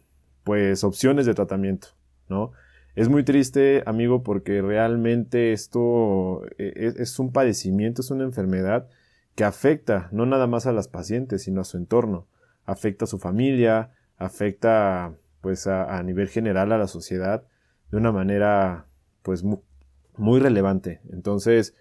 pues 0.43 0.83
opciones 0.83 1.25
de 1.25 1.33
tratamiento, 1.33 1.89
¿no? 2.29 2.51
Es 2.95 3.09
muy 3.09 3.23
triste, 3.23 3.83
amigo, 3.85 4.23
porque 4.23 4.61
realmente 4.61 5.53
esto 5.53 6.43
eh, 6.57 6.93
es, 6.97 7.19
un 7.19 7.31
padecimiento, 7.31 8.01
es 8.01 8.09
una 8.09 8.23
enfermedad 8.23 8.87
que 9.35 9.43
afecta 9.43 10.09
no 10.11 10.25
nada 10.25 10.47
más 10.47 10.65
a 10.65 10.71
las 10.71 10.87
pacientes, 10.87 11.43
sino 11.43 11.61
a 11.61 11.65
su 11.65 11.77
entorno. 11.77 12.25
Afecta 12.65 13.05
a 13.05 13.07
su 13.07 13.19
familia, 13.19 13.91
afecta 14.17 15.13
pues 15.41 15.67
a, 15.67 16.01
nivel 16.01 16.27
general 16.27 16.71
a 16.71 16.77
la 16.79 16.87
sociedad 16.87 17.43
de 17.91 17.97
una 17.97 18.11
manera 18.11 18.87
pues 19.21 19.43
muy 19.43 20.39
relevante. 20.39 21.01
Entonces, 21.11 21.75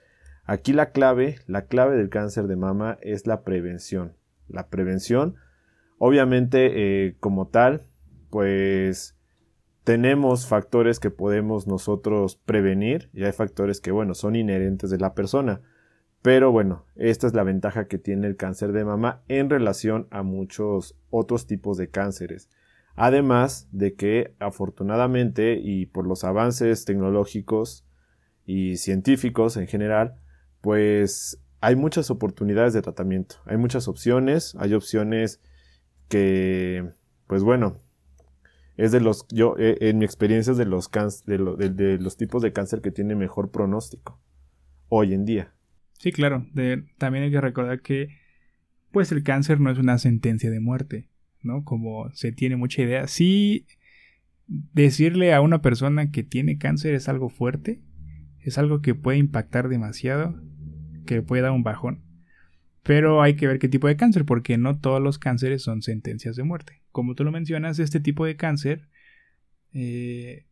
Aquí 0.47 0.73
la 0.73 0.93
clave, 0.93 1.41
la 1.49 1.67
clave 1.67 1.97
del 1.97 2.09
cáncer 2.09 2.47
de 2.47 2.55
mama 2.55 2.99
es 3.03 3.27
la 3.27 3.43
prevención. 3.43 4.15
La 4.49 4.69
prevención, 4.69 5.35
obviamente, 5.99 7.07
eh, 7.07 7.17
como 7.21 7.49
tal, 7.49 7.83
pues 8.31 9.17
tenemos 9.85 10.47
factores 10.47 10.99
que 10.99 11.11
podemos 11.11 11.67
nosotros 11.67 12.37
prevenir 12.37 13.09
y 13.13 13.25
hay 13.25 13.33
factores 13.33 13.81
que, 13.81 13.93
bueno, 13.93 14.15
son 14.15 14.35
inherentes 14.35 14.91
de 14.91 14.99
la 14.99 15.15
persona. 15.15 15.61
Pero 16.23 16.51
bueno, 16.51 16.87
esta 16.97 17.29
es 17.29 17.35
la 17.35 17.45
ventaja 17.45 17.87
que 17.87 17.99
tiene 17.99 18.27
el 18.27 18.37
cáncer 18.37 18.73
de 18.73 18.85
mama 18.85 19.23
en 19.29 19.49
relación 19.49 20.09
a 20.11 20.25
muchos 20.25 20.99
otros 21.11 21.47
tipos 21.47 21.77
de 21.77 21.89
cánceres. 21.89 22.51
Además 22.97 23.69
de 23.71 23.95
que 23.95 24.35
afortunadamente 24.41 25.61
y 25.63 25.87
por 25.87 26.07
los 26.07 26.25
avances 26.25 26.85
tecnológicos 26.85 27.87
y 28.45 28.79
científicos 28.79 29.57
en 29.57 29.69
general, 29.69 30.17
pues 30.63 31.41
hay 31.61 31.77
muchas 31.77 32.11
oportunidades 32.11 32.73
de 32.73 32.83
tratamiento, 32.83 33.37
hay 33.45 33.57
muchas 33.57 33.87
opciones, 33.87 34.57
hay 34.59 34.75
opciones 34.75 35.41
que, 36.09 36.89
pues 37.27 37.43
bueno, 37.43 37.81
es 38.77 38.93
de 38.93 39.01
los, 39.01 39.27
yo, 39.29 39.57
eh, 39.59 39.79
en 39.81 39.99
mi 39.99 40.05
experiencia 40.05 40.53
es 40.53 40.59
de 40.59 40.67
los, 40.67 40.91
de, 40.91 41.71
de, 41.71 41.99
los 41.99 42.17
tipos 42.17 42.43
de 42.43 42.53
cáncer 42.53 42.81
que 42.81 42.91
tiene 42.91 43.15
mejor 43.15 43.51
pronóstico 43.51 44.21
hoy 44.89 45.15
en 45.15 45.25
día. 45.25 45.53
Sí, 45.99 46.13
claro, 46.13 46.47
también 46.99 47.25
hay 47.25 47.31
que 47.31 47.41
recordar 47.41 47.81
que, 47.81 48.09
pues 48.91 49.13
el 49.13 49.23
cáncer 49.23 49.61
no 49.61 49.71
es 49.71 49.79
una 49.79 49.99
sentencia 49.99 50.51
de 50.51 50.61
muerte, 50.61 51.09
¿no? 51.43 51.65
Como 51.65 52.11
se 52.13 52.33
tiene 52.33 52.57
mucha 52.57 52.83
idea. 52.83 53.09
Sí, 53.09 53.67
decirle 54.47 55.35
a 55.35 55.41
una 55.41 55.63
persona 55.63 56.11
que 56.11 56.23
tiene 56.23 56.59
cáncer 56.59 56.95
es 56.95 57.09
algo 57.09 57.31
fuerte, 57.31 57.81
es 58.41 58.59
algo 58.59 58.81
que 58.83 58.95
puede 58.95 59.19
impactar 59.19 59.69
demasiado 59.69 60.41
que 61.07 61.23
puede 61.23 61.43
dar 61.43 61.53
un 61.53 61.63
bajón. 61.63 62.03
Pero 62.87 63.21
hay 63.21 63.35
que 63.35 63.47
ver 63.47 63.59
qué 63.59 63.69
tipo 63.69 63.89
de 63.89 63.97
cáncer, 63.97 64.25
porque 64.25 64.59
no 64.59 64.79
todos 64.79 65.03
los 65.03 65.19
cánceres 65.19 65.63
son 65.63 65.83
sentencias 65.83 66.37
de 66.37 66.45
muerte. 66.45 66.83
Como 66.93 67.15
tú 67.15 67.25
lo 67.25 67.33
mencionas, 67.33 67.79
este 67.79 68.01
tipo 68.01 68.25
de 68.25 68.37
cáncer, 68.37 68.89
eh, 69.73 70.47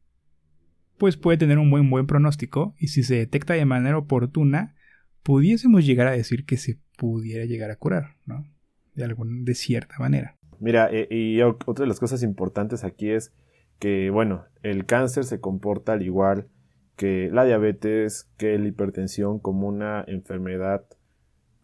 pues 0.98 1.16
puede 1.16 1.38
tener 1.38 1.58
un 1.58 1.70
buen, 1.70 1.88
buen 1.90 2.06
pronóstico 2.06 2.74
y 2.78 2.88
si 2.88 3.02
se 3.02 3.16
detecta 3.16 3.54
de 3.54 3.64
manera 3.64 3.98
oportuna, 3.98 4.74
pudiésemos 5.22 5.86
llegar 5.86 6.06
a 6.06 6.12
decir 6.12 6.44
que 6.44 6.56
se 6.56 6.78
pudiera 6.96 7.44
llegar 7.44 7.70
a 7.70 7.76
curar, 7.76 8.16
¿no? 8.26 8.46
De, 8.94 9.04
algún, 9.04 9.44
de 9.44 9.54
cierta 9.54 9.96
manera. 9.98 10.36
Mira, 10.60 10.88
eh, 10.92 11.08
y 11.10 11.40
otra 11.40 11.84
de 11.84 11.88
las 11.88 12.00
cosas 12.00 12.22
importantes 12.22 12.84
aquí 12.84 13.10
es 13.10 13.32
que, 13.78 14.10
bueno, 14.10 14.44
el 14.62 14.86
cáncer 14.86 15.24
se 15.24 15.40
comporta 15.40 15.92
al 15.92 16.02
igual 16.02 16.48
que 16.96 17.28
la 17.32 17.44
diabetes, 17.44 18.30
que 18.36 18.56
la 18.58 18.68
hipertensión 18.68 19.38
como 19.40 19.66
una 19.66 20.04
enfermedad 20.06 20.86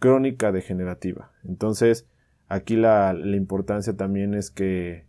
crónica 0.01 0.51
degenerativa. 0.51 1.33
Entonces, 1.45 2.09
aquí 2.49 2.77
la, 2.77 3.15
importancia 3.15 3.97
también 3.97 4.35
es 4.35 4.51
que, 4.51 5.07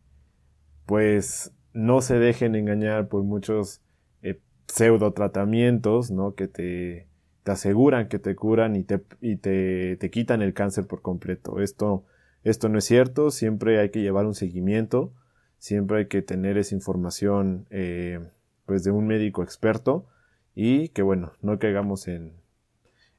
pues, 0.85 1.53
no 1.73 2.01
se 2.01 2.19
dejen 2.19 2.55
engañar 2.55 3.07
por 3.07 3.23
muchos 3.23 3.81
eh, 4.21 4.39
pseudo 4.67 5.13
tratamientos, 5.13 6.11
¿no? 6.11 6.35
Que 6.35 6.47
te, 6.47 7.07
te, 7.43 7.51
aseguran 7.51 8.09
que 8.09 8.19
te 8.19 8.35
curan 8.35 8.75
y, 8.75 8.83
te, 8.83 9.01
y 9.21 9.37
te, 9.37 9.97
te, 9.97 10.11
quitan 10.11 10.43
el 10.43 10.53
cáncer 10.53 10.85
por 10.85 11.01
completo. 11.01 11.61
Esto, 11.61 12.05
esto 12.43 12.69
no 12.69 12.77
es 12.77 12.85
cierto, 12.85 13.31
siempre 13.31 13.79
hay 13.79 13.89
que 13.89 14.01
llevar 14.01 14.25
un 14.25 14.35
seguimiento, 14.35 15.13
siempre 15.57 15.99
hay 15.99 16.07
que 16.07 16.21
tener 16.21 16.57
esa 16.57 16.75
información, 16.75 17.65
eh, 17.71 18.19
pues, 18.65 18.83
de 18.83 18.91
un 18.91 19.07
médico 19.07 19.43
experto 19.43 20.07
y 20.53 20.89
que 20.89 21.01
bueno, 21.01 21.33
no 21.41 21.57
caigamos 21.59 22.07
en, 22.07 22.40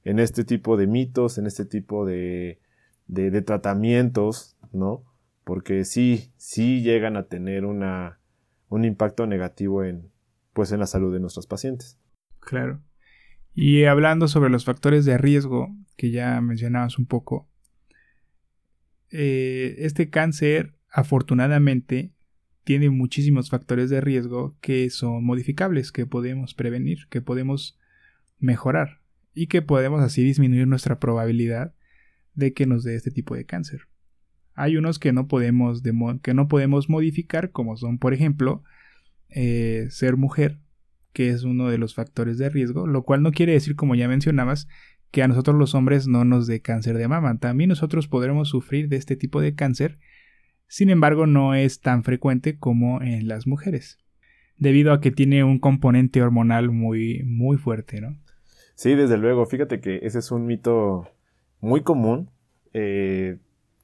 en 0.04 0.18
este 0.18 0.44
tipo 0.44 0.76
de 0.76 0.87
mitos, 0.87 1.38
en 1.38 1.47
este 1.47 1.64
tipo 1.64 2.04
de, 2.06 2.61
tratamientos, 3.44 4.56
¿no? 4.73 5.04
Porque 5.44 5.85
sí, 5.85 6.32
sí 6.37 6.82
llegan 6.82 7.16
a 7.16 7.25
tener 7.25 7.64
una, 7.64 8.18
un 8.68 8.85
impacto 8.85 9.26
negativo 9.26 9.85
en, 9.85 10.11
pues 10.52 10.73
en 10.73 10.80
la 10.80 10.87
salud 10.87 11.12
de 11.12 11.21
nuestros 11.21 11.47
pacientes. 11.47 11.99
Claro. 12.40 12.80
Y 13.54 13.85
hablando 13.85 14.28
sobre 14.28 14.50
los 14.50 14.64
factores 14.64 15.04
de 15.04 15.18
riesgo 15.18 15.75
que 15.97 16.11
ya 16.11 16.40
mencionabas 16.40 16.99
un 16.99 17.06
poco, 17.06 17.49
eh, 19.11 19.76
este 19.78 20.09
cáncer 20.11 20.75
afortunadamente 20.90 22.12
tiene 22.64 22.90
muchísimos 22.90 23.50
factores 23.50 23.90
de 23.90 24.00
riesgo 24.00 24.56
que 24.61 24.88
son 24.90 25.25
modificables, 25.25 25.92
que 25.92 26.06
podemos 26.06 26.54
prevenir, 26.54 27.09
que 27.09 27.21
podemos 27.21 27.78
mejorar 28.38 29.01
y 29.34 29.46
que 29.46 29.62
podemos 29.62 30.00
así 30.02 30.22
disminuir 30.22 30.66
nuestra 30.66 30.98
probabilidad 30.98 31.74
de 32.34 32.52
que 32.52 32.66
nos 32.66 32.84
dé 32.84 32.94
este 32.94 33.10
tipo 33.10 33.34
de 33.34 33.44
cáncer. 33.44 33.82
Hay 34.54 34.76
unos 34.76 34.98
que 34.98 35.12
no 35.12 35.28
podemos, 35.28 35.82
que 36.22 36.34
no 36.34 36.48
podemos 36.48 36.88
modificar, 36.88 37.50
como 37.50 37.76
son, 37.76 37.98
por 37.98 38.14
ejemplo, 38.14 38.62
eh, 39.28 39.86
ser 39.90 40.16
mujer, 40.16 40.58
que 41.12 41.30
es 41.30 41.44
uno 41.44 41.68
de 41.68 41.78
los 41.78 41.94
factores 41.94 42.38
de 42.38 42.48
riesgo, 42.50 42.86
lo 42.86 43.02
cual 43.02 43.22
no 43.22 43.32
quiere 43.32 43.52
decir, 43.52 43.76
como 43.76 43.94
ya 43.94 44.08
mencionabas, 44.08 44.68
que 45.10 45.22
a 45.22 45.28
nosotros 45.28 45.56
los 45.56 45.74
hombres 45.74 46.06
no 46.06 46.24
nos 46.24 46.46
dé 46.46 46.60
cáncer 46.60 46.96
de 46.98 47.08
mama. 47.08 47.38
También 47.38 47.68
nosotros 47.68 48.08
podremos 48.08 48.48
sufrir 48.48 48.88
de 48.88 48.96
este 48.96 49.16
tipo 49.16 49.40
de 49.40 49.54
cáncer 49.54 49.98
sin 50.72 50.88
embargo, 50.88 51.26
no 51.26 51.54
es 51.54 51.82
tan 51.82 52.02
frecuente 52.02 52.56
como 52.58 53.02
en 53.02 53.28
las 53.28 53.46
mujeres, 53.46 53.98
debido 54.56 54.94
a 54.94 55.02
que 55.02 55.10
tiene 55.10 55.44
un 55.44 55.58
componente 55.58 56.22
hormonal 56.22 56.70
muy, 56.70 57.22
muy 57.24 57.58
fuerte, 57.58 58.00
¿no? 58.00 58.18
Sí, 58.75 58.95
desde 58.95 59.19
luego. 59.19 59.47
Fíjate 59.47 59.81
que 59.81 60.00
ese 60.02 60.19
es 60.19 60.31
un 60.31 60.47
mito 60.47 61.09
muy 61.61 61.83
común 61.83 62.31
eh, 62.73 63.38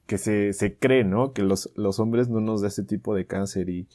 que 0.07 0.17
se, 0.17 0.53
se, 0.53 0.75
cree, 0.77 1.03
¿no? 1.03 1.33
Que 1.33 1.43
los, 1.43 1.71
los, 1.75 1.99
hombres 1.99 2.29
no 2.29 2.41
nos 2.41 2.61
da 2.61 2.67
ese 2.67 2.83
tipo 2.83 3.15
de 3.15 3.25
cáncer 3.25 3.69
y, 3.69 3.87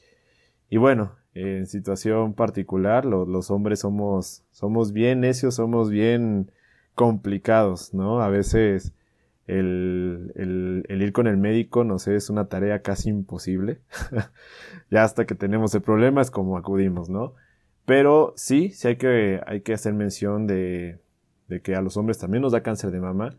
y 0.71 0.77
bueno, 0.77 1.13
en 1.35 1.67
situación 1.67 2.35
particular, 2.35 3.05
los 3.05 3.51
hombres 3.51 3.81
somos, 3.81 4.45
somos 4.53 4.93
bien 4.93 5.21
necios, 5.21 5.57
somos 5.57 5.91
bien 5.91 6.51
complicados, 6.95 7.93
¿no? 7.93 8.21
A 8.21 8.29
veces 8.29 8.93
el, 9.47 10.33
el, 10.89 11.03
ir 11.03 11.13
con 11.13 11.27
el 11.27 11.37
médico, 11.37 11.85
no 11.85 11.99
sé, 11.99 12.15
es 12.17 12.31
una 12.31 12.49
tarea 12.49 12.83
casi 12.83 13.11
imposible. 13.11 13.81
ya 14.91 15.05
hasta 15.05 15.27
que 15.27 15.35
tenemos 15.35 15.75
el 15.75 15.83
problema 15.83 16.23
es 16.23 16.31
como 16.31 16.57
acudimos, 16.57 17.09
¿no? 17.11 17.35
Pero 17.87 18.33
sí, 18.37 18.71
sí 18.71 18.89
hay 18.89 18.97
que, 18.97 19.41
hay 19.47 19.61
que 19.61 19.75
hacer 19.75 19.93
mención 19.93 20.47
de, 20.47 21.01
de 21.49 21.61
que 21.61 21.75
a 21.75 21.83
los 21.83 21.97
hombres 21.97 22.19
también 22.19 22.43
nos 22.43 22.53
da 22.53 22.63
cáncer 22.63 22.91
de 22.91 23.01
mama 23.01 23.37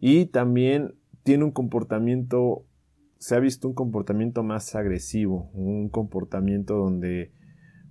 y 0.00 0.26
también 0.26 0.94
tiene 1.22 1.44
un 1.44 1.52
comportamiento, 1.52 2.64
se 3.18 3.36
ha 3.36 3.38
visto 3.38 3.68
un 3.68 3.74
comportamiento 3.74 4.42
más 4.42 4.74
agresivo, 4.74 5.50
un 5.52 5.88
comportamiento 5.88 6.76
donde 6.76 7.30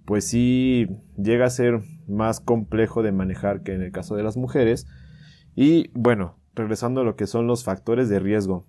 pues 0.06 0.28
sí 0.28 0.88
llega 1.18 1.46
a 1.46 1.50
ser 1.50 1.82
más 2.08 2.40
complejo 2.40 3.04
de 3.04 3.12
manejar 3.12 3.62
que 3.62 3.74
en 3.74 3.82
el 3.82 3.92
caso 3.92 4.16
de 4.16 4.24
las 4.24 4.36
mujeres. 4.36 4.88
Y 5.56 5.90
bueno, 5.94 6.38
regresando 6.56 7.02
a 7.02 7.04
lo 7.04 7.16
que 7.16 7.28
son 7.28 7.48
los 7.48 7.64
factores 7.64 8.10
de 8.10 8.20
riesgo. 8.20 8.66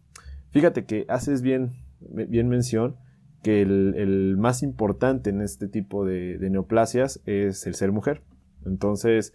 Fíjate 0.50 0.84
que 0.84 1.06
haces 1.08 1.42
bien, 1.42 1.72
bien 2.00 2.48
mención 2.48 2.96
que 3.42 3.62
el, 3.62 4.36
más 4.38 4.62
importante 4.62 5.30
en 5.30 5.42
este 5.42 5.68
tipo 5.68 6.04
de, 6.04 6.38
neoplasias 6.38 7.20
es 7.26 7.66
el 7.66 7.74
ser 7.74 7.92
mujer. 7.92 8.22
Entonces, 8.64 9.34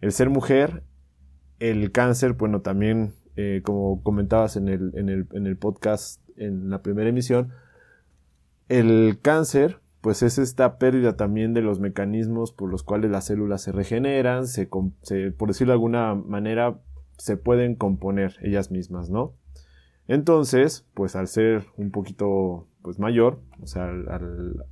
el 0.00 0.12
ser 0.12 0.30
mujer, 0.30 0.82
el 1.58 1.92
cáncer, 1.92 2.32
bueno, 2.32 2.62
también, 2.62 3.14
eh, 3.36 3.60
como 3.64 4.02
comentabas 4.02 4.56
en 4.56 4.68
el, 4.68 4.92
en, 4.96 5.08
el, 5.08 5.28
en 5.32 5.46
el 5.46 5.56
podcast, 5.56 6.20
en 6.36 6.70
la 6.70 6.82
primera 6.82 7.08
emisión, 7.08 7.50
el 8.68 9.18
cáncer, 9.20 9.80
pues 10.00 10.22
es 10.22 10.38
esta 10.38 10.78
pérdida 10.78 11.16
también 11.16 11.54
de 11.54 11.62
los 11.62 11.80
mecanismos 11.80 12.52
por 12.52 12.70
los 12.70 12.82
cuales 12.82 13.10
las 13.10 13.24
células 13.24 13.62
se 13.62 13.72
regeneran, 13.72 14.46
se, 14.46 14.66
por 14.66 15.48
decirlo 15.48 15.72
de 15.72 15.76
alguna 15.76 16.14
manera, 16.14 16.78
se 17.16 17.36
pueden 17.36 17.74
componer 17.74 18.34
ellas 18.42 18.70
mismas, 18.70 19.08
¿no? 19.08 19.34
Entonces, 20.06 20.86
pues 20.92 21.16
al 21.16 21.28
ser 21.28 21.64
un 21.78 21.90
poquito 21.90 22.68
pues 22.84 22.98
mayor, 22.98 23.40
o 23.62 23.66
sea, 23.66 23.88
al, 23.88 24.62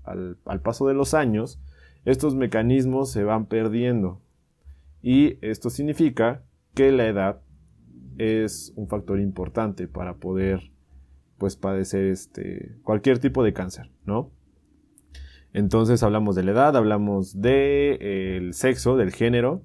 al, 0.45 0.61
paso 0.61 0.87
de 0.87 0.92
los 0.92 1.14
años, 1.14 1.59
estos 2.04 2.35
mecanismos 2.35 3.11
se 3.11 3.25
van 3.25 3.47
perdiendo. 3.47 4.21
Y 5.00 5.38
esto 5.40 5.71
significa 5.71 6.42
que 6.75 6.92
la 6.92 7.07
edad 7.07 7.40
es 8.19 8.75
un 8.76 8.87
factor 8.87 9.19
importante 9.19 9.88
para 9.88 10.16
poder 10.16 10.73
pues 11.38 11.57
padecer 11.57 12.04
este 12.04 12.76
cualquier 12.83 13.19
tipo 13.19 13.42
de 13.42 13.54
cáncer, 13.54 13.90
¿no? 14.04 14.31
Entonces 15.54 16.02
hablamos 16.02 16.37
de 16.37 16.45
la 16.45 16.52
edad, 16.52 16.76
hablamos 16.76 17.40
del 17.40 17.42
de, 17.42 18.50
sexo, 18.52 18.99
del 18.99 19.12
género, 19.12 19.62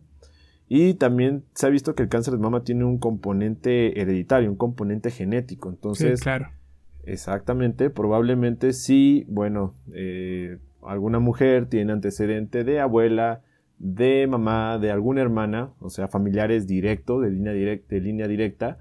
y 0.70 0.94
también 0.94 1.44
se 1.54 1.68
ha 1.68 1.70
visto 1.70 1.96
que 1.96 2.04
el 2.04 2.10
cáncer 2.10 2.34
de 2.36 2.39
mama 2.39 2.63
tiene 2.63 2.86
un 2.86 2.98
componente 2.98 4.00
hereditario, 4.00 4.50
un 4.50 4.58
componente 4.58 5.12
genético. 5.12 5.70
Entonces, 5.70 6.22
claro. 6.22 6.48
Exactamente, 7.08 7.90
probablemente 7.90 8.74
sí, 8.74 9.26
bueno, 9.30 9.76
eh, 9.94 10.58
alguna 10.84 11.20
mujer 11.20 11.68
tiene 11.68 11.94
antecedente 11.94 12.66
de 12.66 12.82
abuela, 12.82 13.44
de 13.80 14.28
mamá, 14.28 14.78
de 14.78 14.92
alguna 14.92 15.22
hermana, 15.22 15.72
o 15.80 15.90
sea, 15.90 16.10
familiares 16.10 16.68
directos, 16.68 17.22
de 17.22 17.30
de 17.30 18.00
línea 18.02 18.28
directa, 18.28 18.80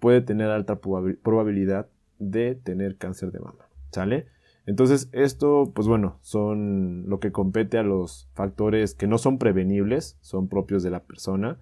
puede 0.00 0.20
tener 0.20 0.50
alta 0.50 0.80
probabilidad 0.80 1.88
de 2.18 2.56
tener 2.56 2.98
cáncer 2.98 3.32
de 3.32 3.40
mama. 3.40 3.64
¿Sale? 3.90 4.26
Entonces, 4.66 5.08
esto, 5.12 5.72
pues 5.74 5.88
bueno, 5.88 6.18
son 6.20 7.08
lo 7.08 7.20
que 7.20 7.32
compete 7.32 7.78
a 7.78 7.82
los 7.82 8.28
factores 8.34 8.94
que 8.94 9.06
no 9.06 9.16
son 9.16 9.38
prevenibles, 9.38 10.18
son 10.20 10.48
propios 10.48 10.82
de 10.82 10.90
la 10.90 11.04
persona, 11.04 11.58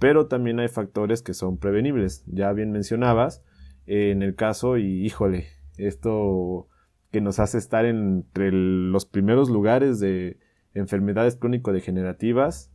pero 0.00 0.26
también 0.26 0.58
hay 0.58 0.68
factores 0.68 1.22
que 1.22 1.32
son 1.32 1.58
prevenibles. 1.58 2.24
Ya 2.26 2.52
bien 2.52 2.72
mencionabas, 2.72 3.42
en 3.86 4.22
el 4.22 4.34
caso, 4.34 4.78
y 4.78 5.04
híjole, 5.04 5.46
esto 5.76 6.68
que 7.10 7.20
nos 7.20 7.38
hace 7.38 7.58
estar 7.58 7.84
entre 7.84 8.50
los 8.52 9.06
primeros 9.06 9.50
lugares 9.50 10.00
de 10.00 10.38
enfermedades 10.74 11.36
crónico-degenerativas, 11.36 12.72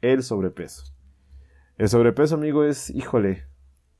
el 0.00 0.22
sobrepeso. 0.22 0.94
El 1.76 1.88
sobrepeso, 1.88 2.36
amigo, 2.36 2.64
es, 2.64 2.90
híjole, 2.90 3.44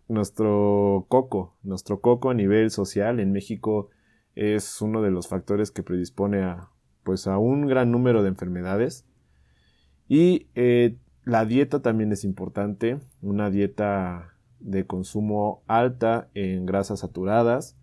nuestro 0.09 1.07
coco, 1.09 1.57
nuestro 1.63 2.01
coco 2.01 2.31
a 2.31 2.35
nivel 2.35 2.71
social 2.71 3.21
en 3.21 3.33
México 3.33 3.91
es 4.35 4.81
uno 4.83 5.03
de 5.03 5.11
los 5.11 5.29
factores 5.29 5.71
que 5.71 5.83
predispone 5.83 6.43
a, 6.43 6.71
pues, 7.05 7.27
a 7.27 7.39
un 7.39 7.67
gran 7.67 7.91
número 7.91 8.23
de 8.23 8.29
enfermedades. 8.29 9.07
Y 10.09 10.49
eh, 10.55 10.97
la 11.25 11.45
dieta 11.45 11.81
también 11.81 12.13
es 12.13 12.25
importante, 12.25 12.99
una 13.23 13.51
dieta 13.51 14.35
de 14.61 14.87
consumo 14.87 15.63
alta 15.67 16.29
en 16.35 16.67
grasas 16.67 17.01
saturadas 17.01 17.77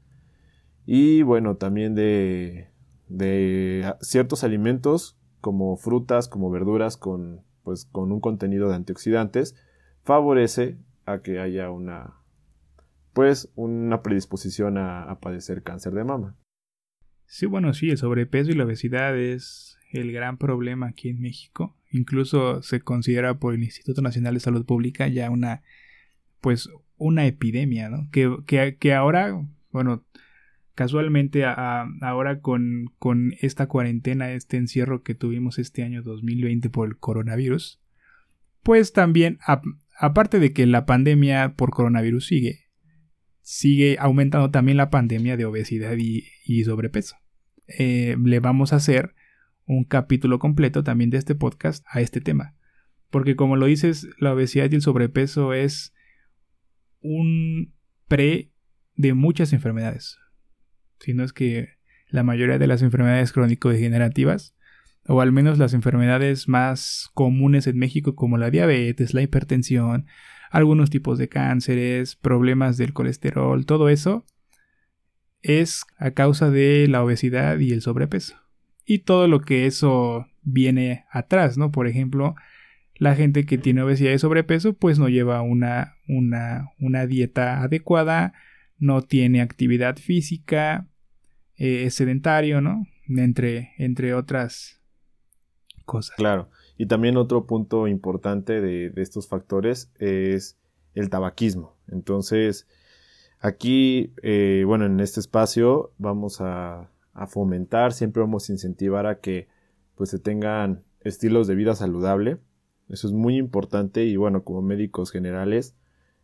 y 0.86 1.22
bueno, 1.24 1.57
también 1.57 1.96
de, 1.96 2.69
de 3.10 3.93
ciertos 4.01 4.43
alimentos 4.43 5.17
como 5.41 5.75
frutas, 5.77 6.27
como 6.27 6.50
verduras 6.50 6.98
con, 6.98 7.41
pues, 7.63 7.86
con 7.86 8.12
un 8.12 8.22
contenido 8.22 8.69
de 8.69 8.75
antioxidantes, 8.75 9.55
favorece 10.03 10.77
a 11.05 11.22
que 11.22 11.39
haya 11.39 11.69
una 11.69 12.15
pues 13.17 13.51
una 13.55 14.03
predisposición 14.03 14.77
a, 14.77 15.19
padecer 15.19 15.63
cáncer 15.63 15.93
de 15.93 16.03
mama. 16.03 16.38
Sí, 17.25 17.48
bueno, 17.48 17.74
sí, 17.74 17.89
el 17.89 17.98
sobrepeso 17.98 18.51
y 18.51 18.53
la 18.53 18.65
obesidad 18.65 19.17
es 19.17 19.75
el 19.91 20.12
gran 20.12 20.38
problema 20.38 20.89
aquí 20.89 21.10
en 21.10 21.19
México. 21.19 21.75
Incluso 21.89 22.62
se 22.62 22.81
considera 22.81 23.39
por 23.39 23.55
el 23.55 23.63
Instituto 23.63 24.03
Nacional 24.03 24.36
de 24.36 24.39
Salud 24.39 24.65
Pública 24.67 25.07
ya 25.07 25.31
una, 25.31 25.63
pues, 26.41 26.70
una 26.98 27.25
epidemia, 27.25 27.89
¿no? 27.89 28.10
Que, 28.12 28.36
que, 28.46 28.77
que 28.77 28.94
ahora, 28.94 29.39
bueno, 29.72 30.06
casualmente 30.75 31.44
ahora 31.44 32.39
con, 32.39 32.94
con, 33.00 33.34
esta 33.41 33.67
cuarentena, 33.67 34.32
este 34.32 34.58
encierro 34.58 35.01
que 35.01 35.15
tuvimos 35.15 35.58
este 35.58 35.84
año 35.84 36.03
2020 36.03 36.70
por 36.70 36.88
el 36.88 36.98
coronavirus, 36.98 37.82
pues 38.62 38.94
también, 38.94 39.39
aparte 39.98 40.39
de 40.39 40.53
que 40.53 40.65
la 40.65 40.86
pandemia 40.86 41.56
por 41.56 41.72
coronavirus 41.72 42.27
sigue, 42.27 42.67
sigue 43.41 43.96
aumentando 43.98 44.51
también 44.51 44.77
la 44.77 44.89
pandemia 44.89 45.38
de 45.38 45.46
obesidad 45.46 45.96
y, 45.98 46.63
sobrepeso. 46.65 47.15
Eh, 47.67 48.17
le 48.22 48.40
vamos 48.40 48.74
a 48.74 48.75
hacer 48.75 49.16
un 49.66 49.83
capítulo 49.83 50.38
completo 50.38 50.83
también 50.83 51.09
de 51.09 51.18
este 51.18 51.33
podcast 51.33 51.85
a 51.90 52.01
este 52.01 52.22
tema. 52.22 52.55
Porque 53.09 53.35
como 53.35 53.55
lo 53.55 53.66
dices, 53.66 54.09
la 54.20 54.33
obesidad 54.33 54.70
y 54.70 54.75
el 54.75 54.81
sobrepeso 54.81 55.53
es 55.53 55.94
un 57.01 57.74
pre 58.07 58.51
de 58.96 59.14
muchas 59.14 59.53
enfermedades. 59.53 60.18
Si 61.00 61.14
no 61.14 61.24
es 61.24 61.33
que 61.33 61.77
la 62.10 62.24
mayoría 62.24 62.57
de 62.57 62.68
las 62.68 62.81
enfermedades 62.81 63.31
crónico-degenerativas, 63.31 64.55
o 65.07 65.22
al 65.22 65.31
menos 65.31 65.57
las 65.57 65.74
enfermedades 65.74 66.48
más 66.48 67.10
comunes 67.14 67.68
en 67.68 67.77
México 67.77 68.16
como 68.16 68.38
la 68.38 68.50
diabetes, 68.50 69.14
la 69.14 69.22
hipertensión, 69.22 70.05
algunos 70.51 70.90
tipos 70.90 71.18
de 71.18 71.29
cánceres, 71.29 72.16
problemas 72.16 72.77
del 72.77 72.94
colesterol, 72.94 73.66
todo 73.66 73.90
eso 73.90 74.25
es 75.42 75.86
a 75.98 76.12
causa 76.12 76.50
de 76.50 76.88
la 76.88 77.03
obesidad 77.03 77.60
y 77.60 77.72
el 77.72 77.81
sobrepeso. 77.81 78.36
Y 78.86 79.00
todo 79.00 79.27
lo 79.27 79.42
que 79.42 79.66
eso 79.66 80.27
viene 80.42 81.05
atrás, 81.12 81.57
¿no? 81.57 81.72
Por 81.72 81.88
ejemplo, 81.88 82.36
la 82.98 83.16
gente 83.16 83.46
que 83.46 83.57
tiene 83.57 83.81
obesidad 83.81 84.12
y 84.12 84.20
sobrepeso 84.20 84.74
pues 84.74 85.00
no 85.00 85.10
lleva 85.10 85.42
una, 85.42 85.96
una, 86.07 86.72
una 86.79 87.05
dieta 87.05 87.62
adecuada, 87.62 88.33
no 88.77 89.01
tiene 89.01 89.42
actividad 89.42 89.98
física, 89.98 90.88
eh, 91.57 91.86
es 91.86 91.96
sedentario, 91.96 92.62
¿no? 92.62 92.86
Entre, 93.07 93.72
entre 93.77 94.14
otras 94.14 94.81
cosas. 95.86 96.16
Claro. 96.18 96.50
Y 96.77 96.86
también 96.86 97.18
otro 97.18 97.48
punto 97.48 97.88
importante 97.88 98.62
de, 98.62 98.92
estos 98.98 99.27
factores 99.27 99.92
es 99.98 100.57
el 100.94 101.10
tabaquismo. 101.10 101.75
Entonces, 101.88 102.68
aquí, 103.40 104.14
eh, 104.22 104.64
bueno, 104.66 104.86
en 104.86 105.00
este 105.00 105.20
espacio 105.20 105.92
vamos 105.98 106.38
a, 106.42 106.92
fomentar, 107.29 107.94
siempre 107.94 108.22
vamos 108.22 108.48
a 108.48 108.51
incentivar 108.51 109.07
a 109.07 109.20
que 109.20 109.48
pues 109.96 110.12
se 110.12 110.20
tengan 110.20 110.83
estilos 111.01 111.48
de 111.48 111.55
vida 111.55 111.74
saludable. 111.74 112.38
Eso 112.89 113.07
es 113.07 113.13
muy 113.13 113.37
importante 113.37 114.05
y 114.05 114.15
bueno, 114.15 114.43
como 114.43 114.61
médicos 114.61 115.11
generales, 115.11 115.75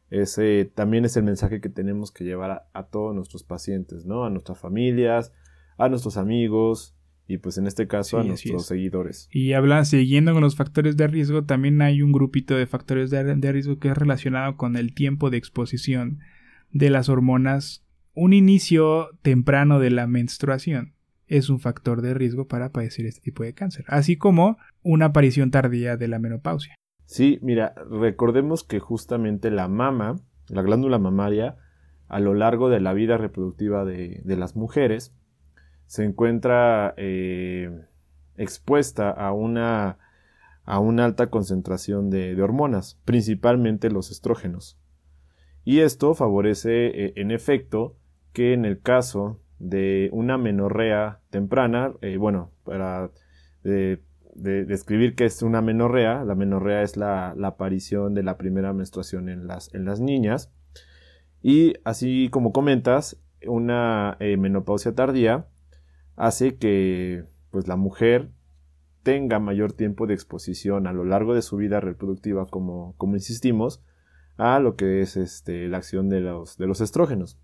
ese 0.09 0.71
también 0.73 1.05
es 1.05 1.17
el 1.17 1.23
mensaje 1.23 1.59
que 1.59 1.69
tenemos 1.69 2.11
que 2.11 2.23
llevar 2.23 2.51
a, 2.51 2.67
a 2.73 2.83
todos 2.87 3.15
nuestros 3.15 3.43
pacientes, 3.43 4.05
¿no? 4.05 4.25
A 4.25 4.29
nuestras 4.29 4.59
familias, 4.59 5.33
a 5.77 5.89
nuestros 5.89 6.17
amigos, 6.17 6.95
y 7.27 7.37
pues 7.37 7.57
en 7.57 7.67
este 7.67 7.87
caso 7.87 8.19
a 8.19 8.23
nuestros 8.23 8.65
seguidores. 8.65 9.29
Y 9.31 9.53
habla, 9.53 9.85
siguiendo 9.85 10.33
con 10.33 10.41
los 10.41 10.55
factores 10.55 10.97
de 10.97 11.07
riesgo, 11.07 11.45
también 11.45 11.81
hay 11.81 12.01
un 12.01 12.11
grupito 12.11 12.55
de 12.55 12.67
factores 12.67 13.09
de, 13.09 13.51
riesgo 13.51 13.79
que 13.79 13.89
es 13.89 13.97
relacionado 13.97 14.57
con 14.57 14.75
el 14.75 14.93
tiempo 14.93 15.29
de 15.29 15.37
exposición 15.37 16.19
de 16.71 16.89
las 16.89 17.09
hormonas. 17.09 17.85
Un 18.13 18.33
inicio 18.33 19.09
temprano 19.21 19.79
de 19.79 19.89
la 19.89 20.05
menstruación 20.05 20.93
es 21.27 21.49
un 21.49 21.59
factor 21.59 22.01
de 22.01 22.13
riesgo 22.13 22.47
para 22.47 22.69
padecer 22.69 23.05
este 23.05 23.21
tipo 23.21 23.43
de 23.43 23.53
cáncer, 23.53 23.85
así 23.87 24.17
como 24.17 24.57
una 24.81 25.05
aparición 25.05 25.51
tardía 25.51 25.97
de 25.97 26.07
la 26.07 26.19
menopausia. 26.19 26.75
Sí, 27.05 27.39
mira, 27.41 27.73
recordemos 27.89 28.63
que 28.63 28.79
justamente 28.79 29.51
la 29.51 29.67
mama, 29.67 30.19
la 30.47 30.61
glándula 30.61 30.99
mamaria, 30.99 31.57
a 32.07 32.19
lo 32.19 32.33
largo 32.33 32.69
de 32.69 32.79
la 32.79 32.93
vida 32.93 33.17
reproductiva 33.17 33.85
de, 33.85 34.21
las 34.25 34.55
mujeres, 34.55 35.15
se 35.85 36.03
encuentra 36.03 36.93
eh, 36.97 37.85
expuesta 38.37 39.09
a 39.09 39.31
una, 39.33 39.97
a 40.63 40.79
una 40.79 41.05
alta 41.05 41.29
concentración 41.29 42.09
de, 42.09 42.41
hormonas, 42.41 42.99
principalmente 43.05 43.89
los 43.89 44.11
estrógenos. 44.11 44.79
Y 45.63 45.79
esto 45.79 46.13
favorece, 46.13 46.87
eh, 46.87 47.13
en 47.15 47.31
efecto, 47.31 47.95
que 48.31 48.53
en 48.53 48.65
el 48.65 48.81
caso 48.81 49.39
de 49.63 50.09
una 50.11 50.37
menorrea 50.37 51.21
temprana, 51.29 51.93
eh, 52.01 52.17
bueno, 52.17 52.51
para 52.63 53.11
describir 54.33 55.15
qué 55.15 55.25
es 55.25 55.41
una 55.41 55.61
menorrea, 55.61 56.25
la 56.25 56.35
menorrea 56.35 56.81
es 56.81 56.97
la, 56.97 57.29
aparición 57.43 58.13
de 58.13 58.23
la 58.23 58.37
primera 58.37 58.73
menstruación 58.73 59.29
en 59.29 59.47
las, 59.47 59.73
en 59.73 59.85
las 59.85 60.01
niñas, 60.01 60.51
y 61.41 61.75
así 61.85 62.29
como 62.29 62.51
comentas, 62.51 63.21
una 63.45 64.17
menopausia 64.19 64.95
tardía 64.95 65.47
hace 66.15 66.55
que 66.55 67.25
pues 67.51 67.67
la 67.67 67.75
mujer 67.75 68.29
tenga 69.03 69.39
mayor 69.39 69.73
tiempo 69.73 70.07
de 70.07 70.13
exposición 70.13 70.87
a 70.87 70.93
lo 70.93 71.03
largo 71.03 71.35
de 71.35 71.41
su 71.41 71.57
vida 71.57 71.79
reproductiva 71.79 72.45
como, 72.47 72.95
como 72.97 73.15
insistimos 73.15 73.81
a 74.37 74.59
lo 74.59 74.75
que 74.75 75.01
es 75.01 75.17
este, 75.17 75.67
la 75.67 75.77
acción 75.77 76.09
de 76.09 76.21
los, 76.21 76.57
de 76.57 76.67
los 76.67 76.81
estrógenos 76.81 77.37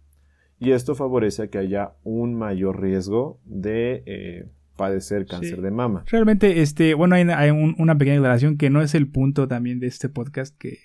y 0.59 0.71
esto 0.71 0.95
favorece 0.95 1.49
que 1.49 1.57
haya 1.57 1.93
un 2.03 2.35
mayor 2.35 2.81
riesgo 2.81 3.39
de 3.45 4.03
eh, 4.05 4.45
padecer 4.75 5.25
cáncer 5.25 5.61
de 5.61 5.71
mama. 5.71 6.03
Realmente, 6.07 6.61
este, 6.61 6.93
bueno, 6.93 7.15
hay, 7.15 7.49
una 7.51 7.97
pequeña 7.97 8.17
aclaración 8.17 8.57
que 8.57 8.69
no 8.69 8.81
es 8.81 8.95
el 8.95 9.07
punto 9.07 9.47
también 9.47 9.79
de 9.79 9.87
este 9.87 10.09
podcast 10.09 10.57
que, 10.57 10.79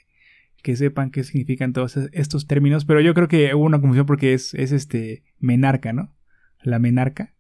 que 0.63 0.77
sepan 0.77 1.11
qué 1.11 1.25
significan 1.25 1.73
todos 1.73 1.97
estos 2.13 2.47
términos, 2.47 2.85
pero 2.85 3.01
yo 3.01 3.15
creo 3.15 3.29
que 3.29 3.55
hubo 3.55 3.65
una 3.65 3.81
confusión 3.81 4.07
porque 4.07 4.35
es, 4.35 4.55
es 4.55 4.73
este 4.73 5.23
menarca, 5.39 5.93
¿no? 5.93 6.15
La 6.63 6.79
menarca 6.79 7.35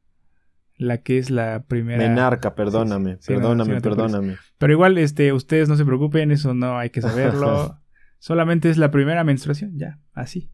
la 0.77 0.99
que 0.99 1.19
es 1.19 1.31
la 1.31 1.65
primera. 1.67 1.99
Menarca, 1.99 2.55
perdóname, 2.55 3.19
perdóname, 3.27 3.81
perdóname. 3.81 4.37
Pero 4.59 4.73
igual, 4.73 4.99
este, 4.99 5.33
ustedes 5.33 5.69
no 5.69 5.77
se 5.77 5.85
preocupen, 5.85 6.31
eso 6.31 6.55
no 6.55 6.79
hay 6.79 6.91
que 6.91 7.01
saberlo. 7.01 7.81
Solamente 8.19 8.71
es 8.71 8.79
la 8.79 8.91
primera 8.91 9.23
menstruación, 9.25 9.79
ya, 9.79 10.01
así. 10.13 10.51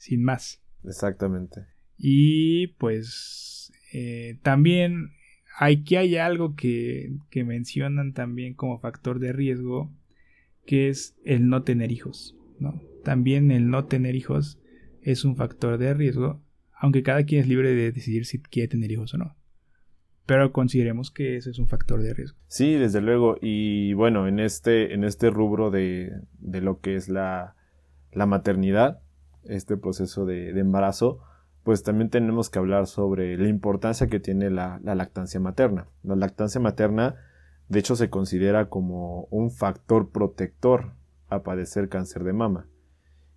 Sin 0.00 0.22
más. 0.22 0.62
Exactamente. 0.82 1.66
Y 1.98 2.68
pues 2.78 3.70
eh, 3.92 4.38
también 4.42 5.10
aquí 5.58 5.96
hay 5.96 6.16
algo 6.16 6.56
que, 6.56 7.12
que 7.28 7.44
mencionan 7.44 8.14
también 8.14 8.54
como 8.54 8.78
factor 8.78 9.18
de 9.18 9.34
riesgo, 9.34 9.92
que 10.64 10.88
es 10.88 11.14
el 11.22 11.50
no 11.50 11.64
tener 11.64 11.92
hijos. 11.92 12.34
¿no? 12.58 12.80
También 13.04 13.50
el 13.50 13.68
no 13.68 13.84
tener 13.84 14.16
hijos 14.16 14.58
es 15.02 15.26
un 15.26 15.36
factor 15.36 15.76
de 15.76 15.92
riesgo, 15.92 16.40
aunque 16.72 17.02
cada 17.02 17.24
quien 17.24 17.42
es 17.42 17.48
libre 17.48 17.74
de 17.74 17.92
decidir 17.92 18.24
si 18.24 18.40
quiere 18.40 18.68
tener 18.68 18.90
hijos 18.90 19.12
o 19.12 19.18
no. 19.18 19.36
Pero 20.24 20.50
consideremos 20.50 21.10
que 21.10 21.36
ese 21.36 21.50
es 21.50 21.58
un 21.58 21.68
factor 21.68 22.02
de 22.02 22.14
riesgo. 22.14 22.38
Sí, 22.46 22.72
desde 22.72 23.02
luego. 23.02 23.36
Y 23.42 23.92
bueno, 23.92 24.28
en 24.28 24.40
este, 24.40 24.94
en 24.94 25.04
este 25.04 25.28
rubro 25.28 25.70
de, 25.70 26.10
de 26.38 26.62
lo 26.62 26.80
que 26.80 26.94
es 26.94 27.10
la, 27.10 27.54
la 28.12 28.24
maternidad, 28.24 29.02
este 29.44 29.76
proceso 29.76 30.24
de, 30.26 30.50
embarazo, 30.58 31.20
pues 31.62 31.82
también 31.82 32.10
tenemos 32.10 32.50
que 32.50 32.58
hablar 32.58 32.86
sobre 32.86 33.36
la 33.36 33.48
importancia 33.48 34.06
que 34.08 34.20
tiene 34.20 34.50
la, 34.50 34.80
la 34.82 34.94
lactancia 34.94 35.40
materna. 35.40 35.88
La 36.02 36.16
lactancia 36.16 36.60
materna, 36.60 37.16
de 37.68 37.78
hecho, 37.78 37.96
se 37.96 38.10
considera 38.10 38.68
como 38.68 39.24
un 39.30 39.50
factor 39.50 40.10
protector 40.10 40.92
a 41.28 41.42
padecer 41.42 41.88
cáncer 41.88 42.24
de 42.24 42.32
mama. 42.32 42.66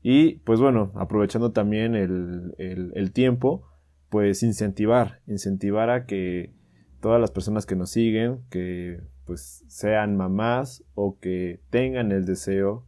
Y 0.02 0.40
pues 0.40 0.60
bueno, 0.60 0.92
aprovechando 0.96 1.52
también 1.52 1.96
el, 1.96 2.56
el, 2.58 2.92
el 2.96 3.12
tiempo, 3.14 3.68
pues 4.10 4.44
incentivar, 4.44 5.22
incentivar 5.28 5.90
a 5.90 6.06
que 6.06 6.54
todas 7.00 7.20
las 7.20 7.32
personas 7.32 7.66
que 7.66 7.76
nos 7.76 7.92
siguen, 7.92 8.42
que 8.50 9.02
pues 9.26 9.64
sean 9.68 10.18
mamás 10.18 10.84
o 10.94 11.18
que 11.20 11.62
tengan 11.70 12.12
el 12.12 12.26
deseo 12.26 12.86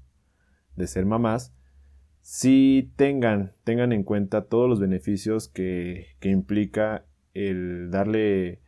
de 0.75 0.87
ser 0.87 1.05
mamás, 1.05 1.53
si 2.25 2.91
tengan, 2.95 3.51
tengan 3.63 3.93
en 3.93 4.01
cuenta 4.01 4.45
todos 4.45 4.67
los 4.67 4.79
beneficios 4.79 5.47
que, 5.47 6.07
que 6.19 6.29
implica 6.29 7.05
el 7.35 7.91
darle 7.91 8.61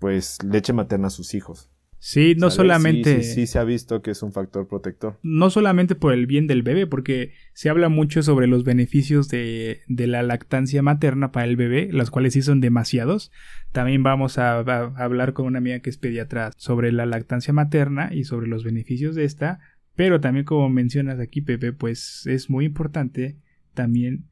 pues 0.00 0.38
leche 0.42 0.72
materna 0.72 1.06
a 1.06 1.10
sus 1.10 1.32
hijos. 1.32 1.70
Sí, 2.00 2.34
no 2.36 2.50
solamente. 2.50 3.22
Sí, 3.22 3.34
sí, 3.34 3.46
se 3.46 3.60
ha 3.60 3.64
visto 3.64 4.02
que 4.02 4.10
es 4.10 4.24
un 4.24 4.32
factor 4.32 4.66
protector. 4.66 5.20
No 5.22 5.50
solamente 5.50 5.94
por 5.94 6.14
el 6.14 6.26
bien 6.26 6.48
del 6.48 6.64
bebé, 6.64 6.88
porque 6.88 7.32
se 7.52 7.70
habla 7.70 7.88
mucho 7.88 8.24
sobre 8.24 8.48
los 8.48 8.64
beneficios 8.64 9.28
de, 9.28 9.82
de 9.86 10.08
la 10.08 10.24
lactancia 10.24 10.82
materna 10.82 11.30
para 11.30 11.46
el 11.46 11.54
bebé, 11.54 11.88
los 11.92 12.10
cuales 12.10 12.32
sí 12.32 12.42
son 12.42 12.60
demasiados. 12.60 13.30
También 13.70 14.02
vamos 14.02 14.36
a, 14.38 14.58
a, 14.58 14.84
hablar 14.96 15.32
con 15.32 15.46
una 15.46 15.58
amiga 15.58 15.78
que 15.78 15.90
es 15.90 15.96
pediatra 15.96 16.50
sobre 16.56 16.90
la 16.90 17.06
lactancia 17.06 17.54
materna 17.54 18.10
y 18.12 18.24
sobre 18.24 18.48
los 18.48 18.64
beneficios 18.64 19.14
de 19.14 19.24
esta. 19.24 19.60
Pero 19.96 20.20
también, 20.20 20.44
como 20.44 20.68
mencionas 20.68 21.18
aquí, 21.18 21.40
Pepe, 21.40 21.72
pues 21.72 22.26
es 22.26 22.50
muy 22.50 22.66
importante 22.66 23.38
también 23.74 24.28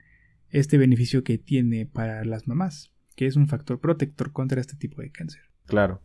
este 0.51 0.79
beneficio 0.79 1.25
que 1.25 1.39
tiene 1.39 1.87
para 1.87 2.25
las 2.25 2.47
mamás, 2.47 2.93
que 3.17 3.27
es 3.27 3.35
un 3.35 3.49
factor 3.49 3.81
protector 3.81 4.31
contra 4.31 4.61
este 4.61 4.77
tipo 4.77 5.01
de 5.01 5.11
cáncer. 5.11 5.43
Claro. 5.67 6.03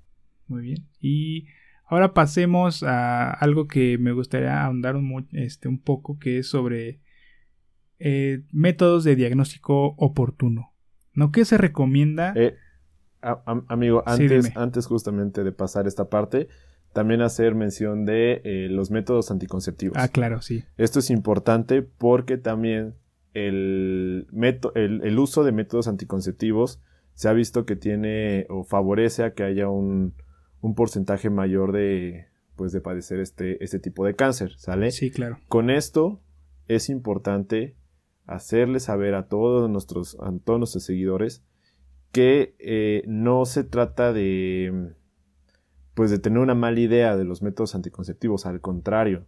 Muy 0.48 0.62
bien. 0.62 0.88
Y 1.00 1.48
ahora 1.86 2.14
pasemos 2.14 2.84
a 2.84 3.32
algo 3.32 3.68
que 3.68 3.98
me 3.98 4.14
gustaría 4.14 4.64
ahondar 4.64 4.96
un, 4.96 5.28
este, 5.34 5.68
un 5.68 5.80
poco, 5.80 6.18
que 6.18 6.40
es 6.40 6.48
sobre 6.48 7.02
eh, 8.00 8.44
métodos 8.52 9.04
de 9.04 9.16
diagnóstico 9.16 9.94
oportuno. 9.98 10.74
¿No? 11.14 11.32
¿Qué 11.32 11.44
se 11.44 11.58
recomienda? 11.58 12.34
Eh, 12.36 12.56
a, 13.22 13.42
a, 13.46 13.64
amigo, 13.68 14.04
antes, 14.06 14.46
sí, 14.46 14.52
antes 14.56 14.86
justamente 14.86 15.44
de 15.44 15.52
pasar 15.52 15.86
esta 15.86 16.10
parte, 16.10 16.48
también 16.94 17.22
hacer 17.22 17.56
mención 17.56 18.06
de 18.06 18.42
eh, 18.44 18.68
los 18.70 18.92
métodos 18.92 19.32
anticonceptivos. 19.32 19.98
Ah, 19.98 20.08
claro, 20.08 20.42
sí. 20.42 20.64
Esto 20.78 21.00
es 21.00 21.10
importante 21.10 21.82
porque 21.82 22.38
también 22.38 22.96
el, 23.34 24.28
el, 24.76 25.02
el 25.04 25.20
uso 25.20 25.44
de 25.44 25.52
métodos 25.52 25.88
anticonceptivos 25.88 26.82
se 27.14 27.30
ha 27.30 27.34
visto 27.34 27.66
que 27.66 27.76
tiene 27.76 28.46
o 28.50 28.64
favorece 28.64 29.24
a 29.24 29.34
que 29.34 29.44
haya 29.44 29.70
un, 29.70 30.14
un 30.62 30.76
porcentaje 30.76 31.30
mayor 31.30 31.72
de 31.72 32.28
pues 32.56 32.74
de 32.74 32.82
padecer 32.82 33.22
este, 33.22 33.64
este 33.64 33.80
tipo 33.80 34.06
de 34.06 34.16
cáncer, 34.16 34.52
¿sale? 34.58 34.92
Sí, 34.92 35.12
claro. 35.12 35.40
Con 35.48 35.70
esto 35.70 36.22
es 36.68 36.90
importante 36.90 37.78
hacerle 38.26 38.82
saber 38.82 39.16
a 39.16 39.28
todos 39.28 39.70
nuestros, 39.70 40.18
a 40.20 40.32
todos 40.44 40.60
nuestros 40.60 40.84
seguidores 40.84 41.44
que 42.12 42.56
eh, 42.60 43.04
no 43.08 43.46
se 43.46 43.64
trata 43.64 44.12
de 44.12 44.94
pues 46.00 46.12
de 46.12 46.20
tener 46.20 46.40
una 46.40 46.56
mala 46.56 46.80
idea 46.80 47.18
de 47.18 47.26
los 47.26 47.42
métodos 47.42 47.76
anticonceptivos, 47.76 48.46
al 48.46 48.62
contrario, 48.62 49.26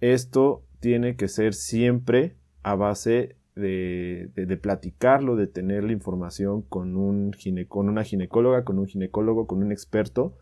esto 0.00 0.64
tiene 0.80 1.14
que 1.14 1.28
ser 1.28 1.54
siempre 1.54 2.34
a 2.64 2.74
base 2.74 3.36
de, 3.54 4.58
platicarlo, 4.60 5.36
de 5.36 5.46
tener 5.46 5.84
la 5.84 5.92
información 5.92 6.62
con, 6.62 6.96
un 6.96 7.32
gine, 7.34 7.68
con 7.68 7.88
una 7.88 8.02
ginecóloga, 8.02 8.64
con 8.64 8.80
un 8.80 8.88
ginecólogo, 8.88 9.46
con 9.46 9.62
un 9.62 9.70
experto, 9.70 10.36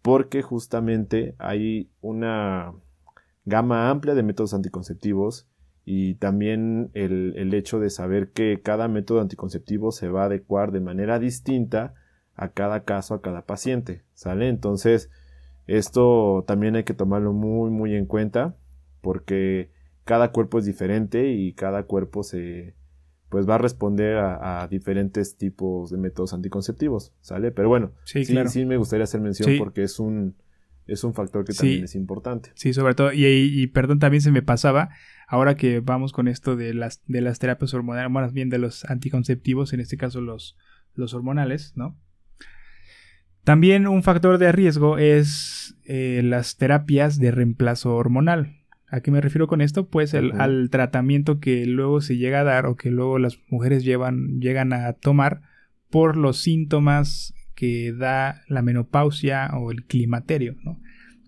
porque 0.00 0.40
justamente 0.40 1.34
hay 1.38 1.90
una 2.00 2.72
gama 3.44 3.90
amplia 3.90 4.14
de 4.14 4.22
métodos 4.22 4.54
anticonceptivos 4.54 5.50
y 5.84 6.14
también 6.14 6.90
el, 6.94 7.34
el, 7.36 7.52
hecho 7.52 7.78
de 7.78 7.90
saber 7.90 8.32
que 8.32 8.62
cada 8.62 8.88
método 8.88 9.20
anticonceptivo 9.20 9.92
se 9.92 10.08
va 10.08 10.22
a 10.22 10.26
adecuar 10.28 10.72
de 10.72 10.80
manera 10.80 11.18
distinta 11.18 11.92
a 12.38 12.50
cada 12.50 12.84
caso, 12.84 13.14
a 13.14 13.20
cada 13.20 13.44
paciente, 13.44 14.04
¿sale? 14.14 14.48
Entonces, 14.48 15.10
esto 15.66 16.44
también 16.46 16.76
hay 16.76 16.84
que 16.84 16.94
tomarlo 16.94 17.32
muy, 17.32 17.68
muy 17.70 17.94
en 17.96 18.06
cuenta 18.06 18.56
porque 19.00 19.70
cada 20.04 20.30
cuerpo 20.30 20.58
es 20.60 20.64
diferente 20.64 21.32
y 21.32 21.52
cada 21.52 21.82
cuerpo 21.82 22.22
se, 22.22 22.76
pues 23.28 23.48
va 23.48 23.56
a 23.56 23.58
responder 23.58 24.18
a, 24.18 24.62
a, 24.62 24.68
diferentes 24.68 25.36
tipos 25.36 25.90
de 25.90 25.98
métodos 25.98 26.32
anticonceptivos, 26.32 27.12
¿sale? 27.20 27.50
Pero 27.50 27.68
bueno, 27.68 27.92
sí, 28.04 28.24
sí, 28.24 28.32
claro. 28.32 28.48
sí 28.48 28.64
me 28.64 28.76
gustaría 28.76 29.04
hacer 29.04 29.20
mención 29.20 29.50
sí. 29.50 29.58
porque 29.58 29.82
es 29.82 29.98
un, 29.98 30.36
es 30.86 31.02
un 31.02 31.14
factor 31.14 31.44
que 31.44 31.52
también 31.52 31.80
sí. 31.80 31.84
es 31.84 31.94
importante. 31.96 32.52
Sí, 32.54 32.72
sobre 32.72 32.94
todo, 32.94 33.12
y, 33.12 33.26
y, 33.26 33.62
y, 33.62 33.66
perdón, 33.66 33.98
también 33.98 34.22
se 34.22 34.30
me 34.30 34.42
pasaba, 34.42 34.90
ahora 35.26 35.56
que 35.56 35.80
vamos 35.80 36.12
con 36.12 36.28
esto 36.28 36.54
de 36.54 36.72
las, 36.72 37.02
de 37.06 37.20
las 37.20 37.40
terapias 37.40 37.74
hormonales, 37.74 38.12
más 38.12 38.32
bien 38.32 38.48
de 38.48 38.58
los 38.58 38.84
anticonceptivos, 38.84 39.72
en 39.72 39.80
este 39.80 39.96
caso 39.96 40.20
los, 40.20 40.56
los 40.94 41.14
hormonales, 41.14 41.72
¿no? 41.74 41.98
También 43.48 43.86
un 43.86 44.02
factor 44.02 44.36
de 44.36 44.52
riesgo 44.52 44.98
es 44.98 45.74
eh, 45.86 46.20
las 46.22 46.58
terapias 46.58 47.18
de 47.18 47.30
reemplazo 47.30 47.96
hormonal. 47.96 48.58
¿A 48.90 49.00
qué 49.00 49.10
me 49.10 49.22
refiero 49.22 49.46
con 49.46 49.62
esto? 49.62 49.88
Pues 49.88 50.12
el, 50.12 50.26
uh 50.26 50.34
-huh. 50.34 50.40
al 50.42 50.68
tratamiento 50.68 51.40
que 51.40 51.64
luego 51.64 52.02
se 52.02 52.18
llega 52.18 52.40
a 52.40 52.44
dar 52.44 52.66
o 52.66 52.76
que 52.76 52.90
luego 52.90 53.18
las 53.18 53.40
mujeres 53.48 53.84
llevan, 53.84 54.38
llegan 54.38 54.74
a 54.74 54.92
tomar 54.92 55.40
por 55.88 56.18
los 56.18 56.36
síntomas 56.42 57.32
que 57.54 57.94
da 57.94 58.42
la 58.48 58.60
menopausia 58.60 59.48
o 59.54 59.70
el 59.70 59.86
climaterio, 59.86 60.56
¿no? 60.62 60.78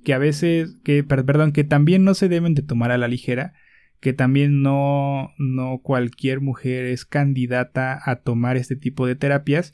Que 0.04 0.12
a 0.12 0.18
veces, 0.18 0.76
que, 0.85 1.02
perdón, 1.02 1.52
que 1.52 1.64
también 1.64 2.04
no 2.04 2.12
se 2.12 2.28
deben 2.28 2.54
de 2.54 2.61
tomar 2.61 2.90
a 2.90 2.98
la 2.98 3.09
ligera, 3.09 3.54
que 3.98 4.12
también 4.12 4.61
no, 4.61 5.30
no 5.38 5.78
cualquier 5.83 6.42
mujer 6.42 6.85
es 6.85 7.06
candidata 7.06 7.98
a 8.04 8.16
tomar 8.16 8.59
este 8.59 8.76
tipo 8.76 9.06
de 9.06 9.16
terapias. 9.16 9.72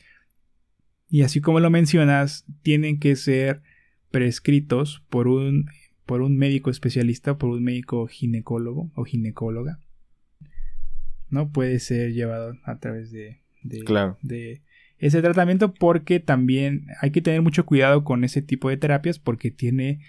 Y 1.09 1.23
así 1.23 1.41
como 1.41 1.61
lo 1.61 1.71
mencionas, 1.71 2.45
tienen 2.63 2.99
que 2.99 3.17
ser 3.17 3.63
prescritos 4.11 5.03
por 5.09 5.29
un 5.29 5.67
por 6.05 6.23
un 6.23 6.37
médico 6.37 6.71
especialista, 6.71 7.37
por 7.37 7.51
un 7.51 7.65
médico 7.65 8.07
ginecólogo 8.07 8.93
o 8.95 9.05
ginecóloga. 9.05 9.81
No 11.29 11.51
puede 11.51 11.81
ser 11.81 12.13
llevado 12.13 12.55
a 12.65 12.79
través 12.79 13.11
de, 13.11 13.43
de, 13.65 13.81
claro. 13.81 14.17
de, 14.23 14.63
ese 14.99 15.21
tratamiento 15.21 15.75
porque 15.75 16.21
también 16.21 16.87
hay 17.01 17.11
que 17.11 17.21
tener 17.21 17.43
mucho 17.43 17.67
cuidado 17.67 18.05
con 18.05 18.25
ese 18.25 18.41
tipo 18.41 18.71
de 18.71 18.77
terapias 18.77 19.19
porque 19.19 19.51
tiene 19.51 20.01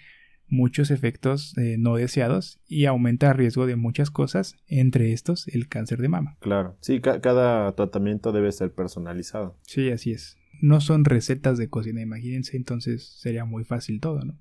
muchos 0.48 0.92
efectos 0.92 1.58
eh, 1.58 1.76
no 1.78 1.96
deseados 1.96 2.60
y 2.68 2.86
aumenta 2.86 3.32
el 3.32 3.38
riesgo 3.38 3.66
de 3.66 3.76
muchas 3.76 4.12
cosas, 4.12 4.56
entre 4.68 5.12
estos 5.12 5.48
el 5.50 5.68
cáncer 5.68 6.00
de 6.00 6.08
mama. 6.08 6.38
Claro, 6.40 6.78
sí, 6.80 7.02
ca 7.02 7.20
cada 7.20 7.76
tratamiento 7.76 8.32
debe 8.32 8.52
ser 8.52 8.72
personalizado. 8.72 9.58
Sí, 9.64 9.90
así 9.90 10.12
es. 10.12 10.38
No 10.62 10.82
son 10.82 11.06
recetas 11.06 11.58
de 11.58 11.70
cocina, 11.70 12.02
imagínense, 12.02 12.58
entonces 12.58 13.18
sería 13.20 13.46
muy 13.46 13.64
fácil 13.64 14.00
todo, 14.00 14.24
¿no? 14.24 14.38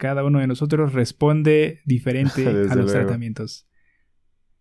cada 0.00 0.24
uno 0.24 0.40
de 0.40 0.48
nosotros 0.48 0.94
responde 0.94 1.80
diferente 1.84 2.48
a 2.48 2.52
los 2.52 2.74
luego. 2.74 2.90
tratamientos. 2.90 3.68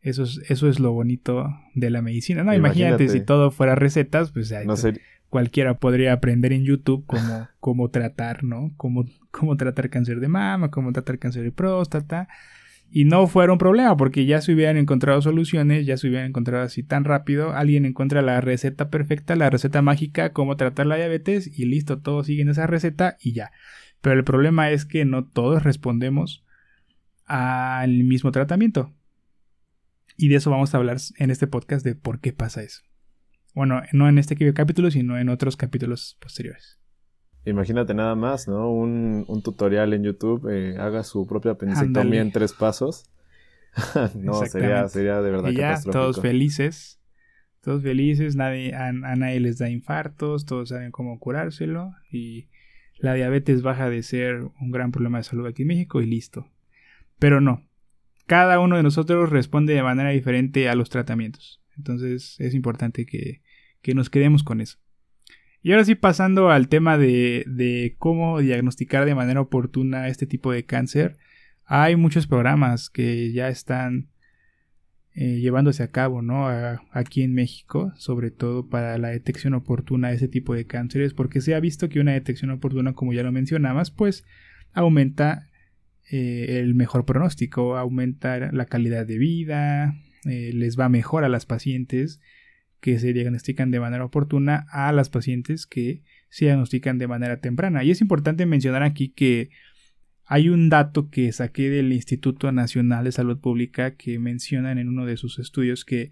Eso 0.02 0.24
es, 0.24 0.40
eso 0.50 0.70
es 0.70 0.80
lo 0.80 0.92
bonito 0.92 1.50
de 1.74 1.90
la 1.90 2.02
medicina. 2.02 2.44
No, 2.44 2.54
imagínate, 2.54 3.04
imagínate 3.04 3.20
si 3.20 3.26
todo 3.26 3.50
fuera 3.50 3.76
recetas, 3.76 4.32
pues 4.32 4.54
no 4.66 4.76
cualquiera 5.30 5.78
podría 5.78 6.14
aprender 6.14 6.54
en 6.54 6.64
YouTube 6.64 7.06
cómo, 7.06 7.48
cómo 7.60 7.90
tratar, 7.90 8.44
¿no? 8.44 8.74
Cómo, 8.78 9.06
cómo 9.32 9.58
tratar 9.58 9.90
cáncer 9.90 10.20
de 10.20 10.28
mama, 10.28 10.72
cómo 10.72 10.92
tratar 10.92 11.20
cáncer 11.20 11.44
de 11.44 11.52
próstata. 11.52 12.28
Y 12.92 13.06
no 13.06 13.28
fuera 13.28 13.54
un 13.54 13.60
problema, 13.60 13.96
porque 13.98 14.26
ya 14.26 14.42
se 14.42 14.54
hubieran 14.54 14.78
encontrado 14.78 15.22
soluciones, 15.22 15.86
ya 15.86 15.96
se 15.98 16.08
hubieran 16.08 16.28
encontrado 16.28 16.64
así 16.64 16.82
tan 16.82 17.04
rápido. 17.04 17.54
Alguien 17.54 17.86
encuentra 17.86 18.22
la 18.24 18.42
receta 18.42 18.90
perfecta, 18.90 19.36
la 19.36 19.50
receta 19.50 19.82
mágica, 19.82 20.34
cómo 20.34 20.58
tratar 20.58 20.88
la 20.88 20.96
diabetes, 20.96 21.48
y 21.48 21.66
listo, 21.66 22.02
todos 22.02 22.26
siguen 22.26 22.50
esa 22.50 22.66
receta 22.66 23.18
y 23.22 23.34
ya. 23.34 23.52
Pero 24.02 24.16
el 24.18 24.24
problema 24.24 24.72
es 24.72 24.86
que 24.86 25.06
no 25.06 25.26
todos 25.26 25.64
respondemos 25.64 26.44
al 27.26 28.04
mismo 28.04 28.32
tratamiento. 28.32 28.92
Y 30.18 30.30
de 30.30 30.38
eso 30.38 30.50
vamos 30.50 30.74
a 30.74 30.78
hablar 30.78 30.98
en 31.18 31.30
este 31.30 31.48
podcast 31.48 31.86
de 31.86 31.96
por 31.96 32.20
qué 32.20 32.34
pasa 32.34 32.64
eso. 32.64 32.82
Bueno, 33.54 33.82
no 33.94 34.10
en 34.10 34.18
este 34.18 34.36
capítulo, 34.54 34.90
sino 34.90 35.18
en 35.18 35.30
otros 35.30 35.58
capítulos 35.58 36.18
posteriores. 36.20 36.80
Imagínate 37.46 37.94
nada 37.94 38.16
más, 38.16 38.48
¿no? 38.48 38.72
Un, 38.72 39.26
tutorial 39.44 39.94
en 39.94 40.04
YouTube, 40.04 40.50
eh, 40.50 40.78
haga 40.78 41.04
su 41.04 41.26
propia 41.26 41.52
apendicectomía 41.52 42.22
en 42.22 42.32
tres 42.32 42.54
pasos. 42.54 43.10
no, 44.16 44.46
sería, 44.46 44.88
sería 44.88 45.22
de 45.22 45.32
verdad 45.32 45.50
y 45.50 45.56
ya, 45.56 45.80
todos 45.92 46.22
felices. 46.22 47.00
Todos 47.62 47.84
felices, 47.84 48.36
nadie, 48.36 48.74
a, 48.74 48.92
nadie 48.94 49.40
les 49.40 49.58
da 49.58 49.70
infartos, 49.70 50.46
todos 50.46 50.70
saben 50.70 50.92
cómo 50.92 51.20
curárselo 51.20 51.94
y 52.10 52.48
la 52.98 53.14
diabetes 53.14 53.62
baja 53.62 53.90
de 53.90 54.02
ser 54.02 54.44
un 54.62 54.72
gran 54.72 54.92
problema 54.92 55.18
de 55.18 55.26
salud 55.26 55.46
aquí 55.46 55.64
en 55.64 55.70
México 55.70 56.02
y 56.02 56.06
listo. 56.06 56.48
Pero 57.20 57.42
no, 57.42 57.68
cada 58.28 58.60
uno 58.60 58.78
de 58.78 58.84
nosotros 58.84 59.30
responde 59.30 59.74
de 59.74 59.84
manera 59.84 60.10
diferente 60.12 60.70
a 60.70 60.76
los 60.76 60.90
tratamientos. 60.90 61.62
Entonces 61.76 62.38
es 62.40 62.54
importante 62.54 63.06
que, 63.06 63.42
que 63.82 63.94
nos 63.94 64.10
quedemos 64.10 64.44
con 64.44 64.62
eso. 64.62 64.78
Y 65.62 65.72
ahora 65.72 65.84
sí, 65.84 65.96
pasando 65.96 66.52
al 66.52 66.70
tema 66.70 66.98
de, 66.98 67.96
cómo 67.98 68.40
diagnosticar 68.40 69.06
de 69.06 69.16
manera 69.16 69.42
oportuna 69.42 70.08
este 70.08 70.26
tipo 70.26 70.52
de 70.52 70.64
cáncer, 70.66 71.18
hay 71.66 71.96
muchos 71.96 72.28
programas 72.28 72.90
que 72.90 73.32
ya 73.34 73.50
están 73.50 74.10
eh, 75.14 75.40
llevándose 75.40 75.84
a 75.84 75.92
cabo, 75.92 76.22
¿no? 76.22 76.48
aquí 76.92 77.24
en 77.24 77.34
México, 77.34 77.92
sobre 77.98 78.32
todo 78.32 78.70
para 78.70 78.98
la 78.98 79.10
detección 79.10 79.54
oportuna 79.54 80.10
de 80.10 80.16
ese 80.16 80.30
tipo 80.30 80.54
de 80.54 80.66
cánceres, 80.66 81.14
porque 81.14 81.42
se 81.42 81.56
ha 81.56 81.60
visto 81.60 81.90
que 81.90 82.00
una 82.00 82.14
detección 82.14 82.52
oportuna, 82.52 82.94
como 82.94 83.12
ya 83.12 83.24
lo 83.24 83.32
mencionabas, 83.32 83.92
pues 83.92 84.24
aumenta 84.72 85.50
eh, 86.10 86.60
el 86.60 86.74
mejor 86.74 87.06
pronóstico, 87.06 87.78
aumenta 87.78 88.52
la 88.52 88.66
calidad 88.66 89.06
de 89.06 89.18
vida, 89.18 89.94
eh, 90.26 90.52
les 90.54 90.80
va 90.80 90.90
mejor 90.90 91.24
a 91.24 91.30
las 91.30 91.46
pacientes 91.46 92.22
que 92.80 93.00
se 93.00 93.14
diagnostican 93.14 93.72
de 93.72 93.80
manera 93.80 94.06
oportuna 94.06 94.66
a 94.72 94.92
las 94.92 95.10
pacientes 95.10 95.66
que 95.66 96.04
se 96.30 96.46
diagnostican 96.46 96.98
de 96.98 97.08
manera 97.08 97.40
temprana. 97.40 97.84
Y 97.84 97.92
es 97.92 98.02
importante 98.02 98.46
mencionar 98.46 98.84
aquí 98.84 99.10
que 99.10 99.50
hay 100.26 100.50
un 100.50 100.70
dato 100.70 101.10
que 101.10 101.32
saqué 101.32 101.70
del 101.70 101.92
Instituto 101.92 102.52
Nacional 102.52 103.06
de 103.06 103.12
Salud 103.12 103.40
Pública 103.40 103.96
que 103.96 104.20
mencionan 104.20 104.78
en 104.78 104.88
uno 104.88 105.06
de 105.06 105.18
sus 105.18 105.40
estudios 105.40 105.86
que 105.86 106.12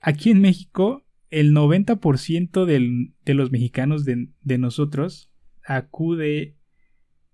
aquí 0.00 0.30
en 0.30 0.40
México 0.40 1.04
el 1.30 1.52
90% 1.52 2.64
de 2.64 3.34
los 3.34 3.52
mexicanos 3.52 4.04
de, 4.04 4.28
de 4.40 4.58
nosotros 4.58 5.30
acude 5.62 6.56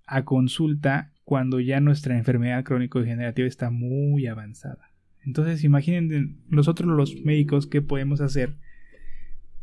a 0.07 0.25
consulta 0.25 1.13
cuando 1.23 1.61
ya 1.61 1.81
nuestra 1.81 2.19
enfermedad 2.19 2.65
crónico-degenerativa 2.65 3.47
está 3.47 3.71
muy 3.71 4.27
avanzada. 4.27 4.94
Entonces 5.27 5.65
imaginen 5.65 6.43
nosotros 6.49 6.89
los 6.89 7.25
médicos 7.25 7.67
qué 7.67 7.83
podemos 7.83 8.21
hacer 8.21 8.57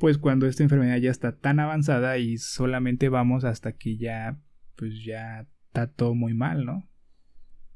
pues 0.02 0.18
cuando 0.18 0.48
esta 0.48 0.64
enfermedad 0.64 0.98
ya 0.98 1.12
está 1.12 1.38
tan 1.38 1.60
avanzada 1.60 2.18
y 2.18 2.40
solamente 2.40 3.08
vamos 3.08 3.44
hasta 3.44 3.74
que 3.74 3.98
ya 3.98 4.40
pues 4.76 5.06
ya 5.06 5.46
está 5.68 5.86
todo 5.86 6.16
muy 6.16 6.34
mal, 6.34 6.66
¿no? 6.66 6.90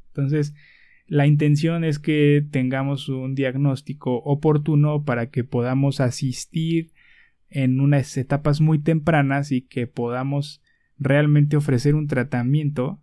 Entonces 0.08 0.56
la 1.06 1.28
intención 1.28 1.84
es 1.84 2.00
que 2.00 2.44
tengamos 2.50 3.10
un 3.10 3.36
diagnóstico 3.36 4.24
oportuno 4.24 5.06
para 5.06 5.30
que 5.30 5.44
podamos 5.44 6.00
asistir 6.00 6.94
en 7.52 7.80
unas 7.80 8.18
etapas 8.18 8.60
muy 8.60 8.80
tempranas 8.80 9.52
y 9.52 9.62
que 9.62 9.86
podamos 9.86 10.64
realmente 10.98 11.58
ofrecer 11.58 11.94
un 11.94 12.08
tratamiento 12.08 13.00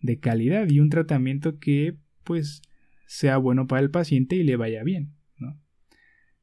de 0.00 0.18
calidad 0.18 0.68
y 0.68 0.80
un 0.80 0.90
tratamiento 0.90 1.60
que 1.60 1.94
pues 2.24 2.62
sea 3.06 3.38
bueno 3.38 3.66
para 3.66 3.80
el 3.80 3.90
paciente 3.90 4.36
y 4.36 4.42
le 4.42 4.56
vaya 4.56 4.82
bien. 4.82 5.14
¿no? 5.38 5.58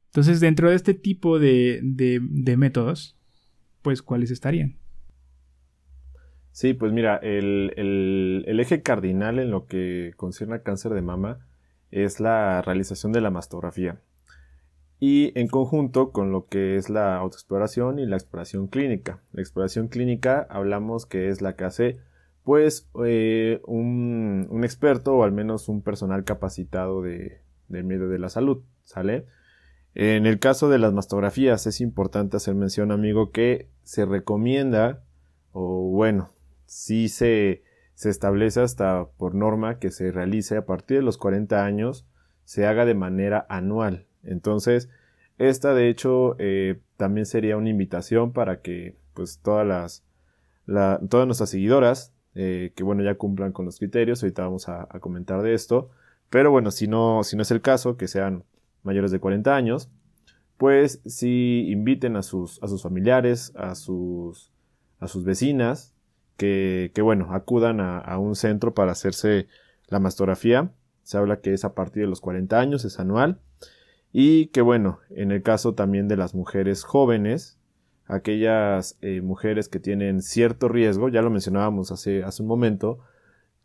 Entonces, 0.06 0.40
dentro 0.40 0.70
de 0.70 0.76
este 0.76 0.94
tipo 0.94 1.38
de, 1.38 1.80
de, 1.82 2.56
métodos, 2.56 3.16
pues, 3.82 4.02
¿cuáles 4.02 4.30
estarían? 4.30 4.78
Sí, 6.52 6.72
pues 6.72 6.92
mira, 6.92 7.16
el, 7.16 7.72
el, 7.76 8.60
eje 8.60 8.82
cardinal 8.82 9.40
en 9.40 9.50
lo 9.50 9.66
que 9.66 10.12
concierne 10.16 10.54
al 10.54 10.62
cáncer 10.62 10.94
de 10.94 11.02
mama 11.02 11.46
es 11.90 12.20
la 12.20 12.62
realización 12.62 13.12
de 13.12 13.20
la 13.20 13.30
mastografía. 13.30 14.00
Y 15.00 15.38
en 15.38 15.48
conjunto 15.48 16.12
con 16.12 16.30
lo 16.30 16.46
que 16.46 16.76
es 16.76 16.88
la 16.88 17.16
autoexploración 17.16 17.98
y 17.98 18.06
la 18.06 18.16
exploración 18.16 18.68
clínica. 18.68 19.20
La 19.32 19.42
exploración 19.42 19.88
clínica 19.88 20.46
hablamos 20.48 21.06
que 21.06 21.28
es 21.28 21.42
la 21.42 21.56
que 21.56 21.64
hace 21.64 21.98
pues 22.44 22.88
eh, 23.04 23.60
un, 23.66 24.46
un, 24.50 24.64
experto 24.64 25.16
o 25.16 25.24
al 25.24 25.32
menos 25.32 25.68
un 25.68 25.82
personal 25.82 26.24
capacitado 26.24 27.02
de, 27.02 27.40
del 27.68 27.84
medio 27.84 28.08
de 28.08 28.18
la 28.18 28.28
salud, 28.28 28.62
¿sale? 28.84 29.26
En 29.94 30.26
el 30.26 30.38
caso 30.38 30.68
de 30.68 30.78
las 30.78 30.92
mastografías 30.92 31.66
es 31.66 31.80
importante 31.80 32.36
hacer 32.36 32.54
mención, 32.54 32.92
amigo, 32.92 33.30
que 33.30 33.68
se 33.82 34.04
recomienda, 34.04 35.02
o 35.52 35.90
bueno, 35.90 36.30
sí 36.66 37.08
se, 37.08 37.62
se 37.94 38.10
establece 38.10 38.60
hasta 38.60 39.06
por 39.16 39.34
norma 39.34 39.78
que 39.78 39.90
se 39.90 40.10
realice 40.10 40.56
a 40.56 40.66
partir 40.66 40.98
de 40.98 41.02
los 41.04 41.16
40 41.16 41.64
años, 41.64 42.06
se 42.44 42.66
haga 42.66 42.84
de 42.84 42.94
manera 42.94 43.46
anual. 43.48 44.06
Entonces, 44.24 44.90
esta 45.38 45.74
de 45.74 45.88
hecho 45.88 46.36
eh, 46.38 46.80
también 46.96 47.26
sería 47.26 47.56
una 47.56 47.70
invitación 47.70 48.32
para 48.32 48.60
que 48.60 48.96
pues 49.14 49.38
todas 49.38 49.66
las 49.66 50.04
la, 50.66 51.00
todas 51.08 51.26
nuestras 51.26 51.50
seguidoras 51.50 52.13
eh, 52.34 52.72
que 52.74 52.82
bueno, 52.82 53.02
ya 53.02 53.14
cumplan 53.14 53.52
con 53.52 53.64
los 53.64 53.78
criterios, 53.78 54.22
ahorita 54.22 54.42
vamos 54.42 54.68
a, 54.68 54.86
comentar 55.00 55.42
de 55.42 55.54
esto, 55.54 55.90
pero 56.30 56.50
bueno, 56.50 56.70
si 56.70 56.88
no, 56.88 57.22
si 57.22 57.36
no 57.36 57.42
es 57.42 57.50
el 57.50 57.60
caso, 57.60 57.96
que 57.96 58.08
sean 58.08 58.44
mayores 58.82 59.10
de 59.10 59.20
40 59.20 59.54
años, 59.54 59.88
pues 60.56 61.00
sí 61.06 61.66
inviten 61.68 62.16
a 62.16 62.22
sus, 62.22 62.62
a 62.62 62.68
sus 62.68 62.82
familiares, 62.82 63.52
a 63.56 63.74
sus, 63.74 64.52
a 65.00 65.08
sus 65.08 65.24
vecinas, 65.24 65.94
que, 66.36 66.90
que 66.94 67.02
bueno, 67.02 67.28
acudan 67.32 67.80
a, 67.80 67.98
a, 67.98 68.18
un 68.18 68.34
centro 68.34 68.74
para 68.74 68.92
hacerse 68.92 69.46
la 69.88 70.00
mastografía. 70.00 70.72
Se 71.02 71.18
habla 71.18 71.40
que 71.40 71.52
es 71.52 71.64
a 71.64 71.74
partir 71.74 72.02
de 72.02 72.08
los 72.08 72.20
40 72.20 72.58
años, 72.58 72.84
es 72.84 72.98
anual. 72.98 73.38
Y 74.12 74.46
que 74.46 74.60
bueno, 74.60 75.00
en 75.10 75.32
el 75.32 75.42
caso 75.42 75.74
también 75.74 76.08
de 76.08 76.16
las 76.16 76.34
mujeres 76.34 76.82
jóvenes, 76.84 77.58
aquellas 78.06 78.98
eh, 79.00 79.20
mujeres 79.20 79.68
que 79.68 79.80
tienen 79.80 80.22
cierto 80.22 80.68
riesgo, 80.68 81.08
ya 81.08 81.22
lo 81.22 81.30
mencionábamos 81.30 81.90
hace, 81.92 82.22
hace 82.22 82.42
un 82.42 82.48
momento, 82.48 82.98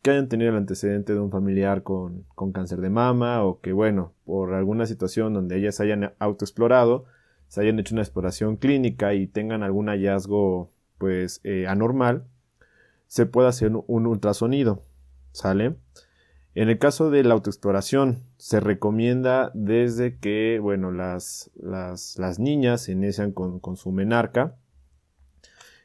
que 0.01 0.11
hayan 0.11 0.29
tenido 0.29 0.51
el 0.51 0.57
antecedente 0.57 1.13
de 1.13 1.19
un 1.19 1.31
familiar 1.31 1.83
con, 1.83 2.25
con, 2.35 2.51
cáncer 2.53 2.79
de 2.79 2.89
mama 2.89 3.43
o 3.43 3.59
que, 3.59 3.73
bueno, 3.73 4.13
por 4.25 4.53
alguna 4.53 4.85
situación 4.85 5.33
donde 5.33 5.57
ellas 5.57 5.79
hayan 5.81 6.13
autoexplorado, 6.19 7.05
se 7.49 7.61
hayan 7.61 7.79
hecho 7.79 7.95
una 7.95 8.03
exploración 8.03 8.55
clínica 8.55 9.13
y 9.13 9.27
tengan 9.27 9.63
algún 9.63 9.87
hallazgo, 9.87 10.71
pues, 10.97 11.41
eh, 11.43 11.67
anormal, 11.67 12.23
se 13.07 13.25
puede 13.25 13.49
hacer 13.49 13.71
un 13.87 14.07
ultrasonido, 14.07 14.83
¿sale? 15.31 15.75
En 16.55 16.69
el 16.69 16.79
caso 16.79 17.11
de 17.11 17.23
la 17.23 17.35
autoexploración, 17.35 18.23
se 18.37 18.59
recomienda 18.59 19.51
desde 19.53 20.17
que, 20.17 20.59
bueno, 20.59 20.91
las, 20.91 21.51
las, 21.55 22.17
las 22.17 22.39
niñas 22.39 22.89
inician 22.89 23.31
con, 23.31 23.59
con, 23.59 23.77
su 23.77 23.91
menarca, 23.91 24.57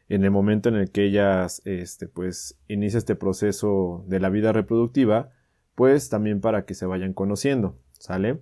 en 0.09 0.25
el 0.25 0.31
momento 0.31 0.71
en 0.71 0.77
el 0.77 0.91
que 0.91 1.05
ellas, 1.05 1.61
este, 1.65 2.09
pues, 2.09 2.59
inicia 2.67 2.99
este 2.99 3.15
proceso 3.15 4.05
de 4.09 4.21
la 4.21 4.31
vida 4.31 4.53
reproductiva, 4.53 5.31
pues 5.75 6.09
también 6.09 6.41
para 6.41 6.65
que 6.65 6.75
se 6.75 6.87
vayan 6.87 7.13
conociendo, 7.13 7.79
¿sale? 7.99 8.41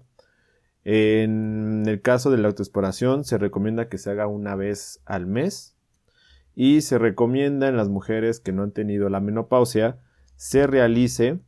En 0.85 1.85
el 1.87 2.01
caso 2.03 2.31
de 2.31 2.39
la 2.39 2.49
autoexploración, 2.49 3.25
se 3.25 3.39
recomienda 3.39 3.89
que 3.89 3.99
se 3.99 4.11
haga 4.11 4.27
una 4.27 4.55
vez 4.55 5.01
al 5.07 5.27
mes 5.27 5.77
y 6.55 6.83
se 6.83 6.99
recomienda 6.99 7.69
en 7.69 7.77
las 7.77 7.89
mujeres 7.89 8.41
que 8.41 8.53
no 8.53 8.63
han 8.63 8.73
tenido 8.73 9.09
la 9.09 9.21
menopausia, 9.21 9.99
se 10.37 10.67
realice 10.67 11.41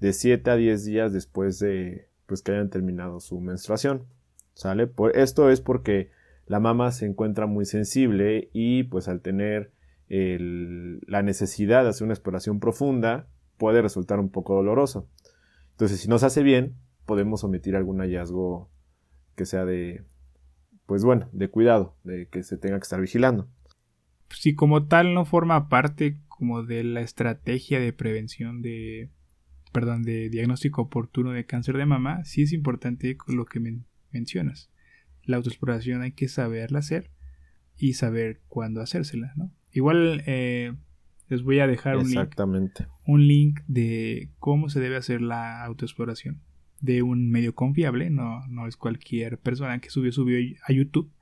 de 0.00 0.12
7 0.12 0.50
a 0.50 0.56
10 0.56 0.84
días 0.84 1.12
después 1.12 1.58
de 1.58 2.08
pues, 2.26 2.42
que 2.42 2.52
hayan 2.52 2.70
terminado 2.70 3.20
su 3.20 3.40
menstruación. 3.40 4.06
¿Sale? 4.54 4.86
Por, 4.86 5.16
esto 5.16 5.50
es 5.50 5.60
porque 5.60 6.10
la 6.46 6.60
mama 6.60 6.90
se 6.92 7.06
encuentra 7.06 7.46
muy 7.46 7.64
sensible 7.64 8.50
y 8.52 8.84
pues 8.84 9.08
al 9.08 9.20
tener 9.20 9.72
la 10.08 11.22
necesidad 11.22 11.82
de 11.82 11.90
hacer 11.90 12.04
una 12.06 12.14
exploración 12.14 12.60
profunda 12.60 13.28
puede 13.58 13.82
resultar 13.82 14.18
un 14.18 14.30
poco 14.30 14.54
doloroso. 14.54 15.06
Entonces, 15.72 16.00
si 16.00 16.08
no 16.08 16.18
se 16.18 16.26
hace 16.26 16.42
bien, 16.42 16.76
podemos 17.04 17.44
omitir 17.44 17.76
algún 17.76 17.98
hallazgo 17.98 18.70
que 19.36 19.44
sea 19.44 19.64
de, 19.64 20.04
pues 20.86 21.04
bueno, 21.04 21.28
de 21.32 21.48
cuidado, 21.48 21.94
de 22.04 22.26
que 22.26 22.42
se 22.42 22.56
tenga 22.56 22.78
que 22.78 22.84
estar 22.84 23.00
vigilando. 23.00 23.48
Si 24.30 24.54
como 24.54 24.86
tal 24.86 25.14
no 25.14 25.24
forma 25.24 25.68
parte 25.68 26.18
como 26.28 26.62
de 26.62 26.84
la 26.84 27.00
estrategia 27.00 27.80
de 27.80 27.92
prevención 27.92 28.62
de 28.62 29.10
perdón, 29.72 30.02
de 30.02 30.28
diagnóstico 30.30 30.82
oportuno 30.82 31.32
de 31.32 31.46
cáncer 31.46 31.76
de 31.76 31.86
mama, 31.86 32.24
sí 32.24 32.42
es 32.42 32.52
importante 32.52 33.16
lo 33.26 33.44
que 33.46 33.60
mencionas. 34.10 34.70
La 35.24 35.36
autoexploración 35.36 36.02
hay 36.02 36.12
que 36.12 36.28
saberla 36.28 36.78
hacer 36.78 37.10
y 37.76 37.94
saber 37.94 38.40
cuándo 38.48 38.80
hacérsela, 38.80 39.32
¿no? 39.36 39.52
Igual 39.72 40.22
eh, 40.26 40.74
Les 41.28 41.42
voy 41.42 41.60
a 41.60 41.66
dejar 41.66 41.98
un 41.98 42.10
link, 42.10 42.34
un 43.06 43.28
link 43.28 43.60
de 43.66 44.30
cómo 44.38 44.70
se 44.70 44.80
debe 44.80 44.96
hacer 44.96 45.20
la 45.20 45.62
autoexploración 45.64 46.40
de 46.80 47.02
un 47.02 47.30
medio 47.30 47.54
confiable, 47.54 48.10
no, 48.10 48.46
no 48.48 48.66
es 48.66 48.76
cualquier 48.76 49.38
persona 49.38 49.78
que 49.80 49.90
subió 49.90 50.12
subió 50.12 50.38
a 50.66 50.72
YouTube, 50.72 51.12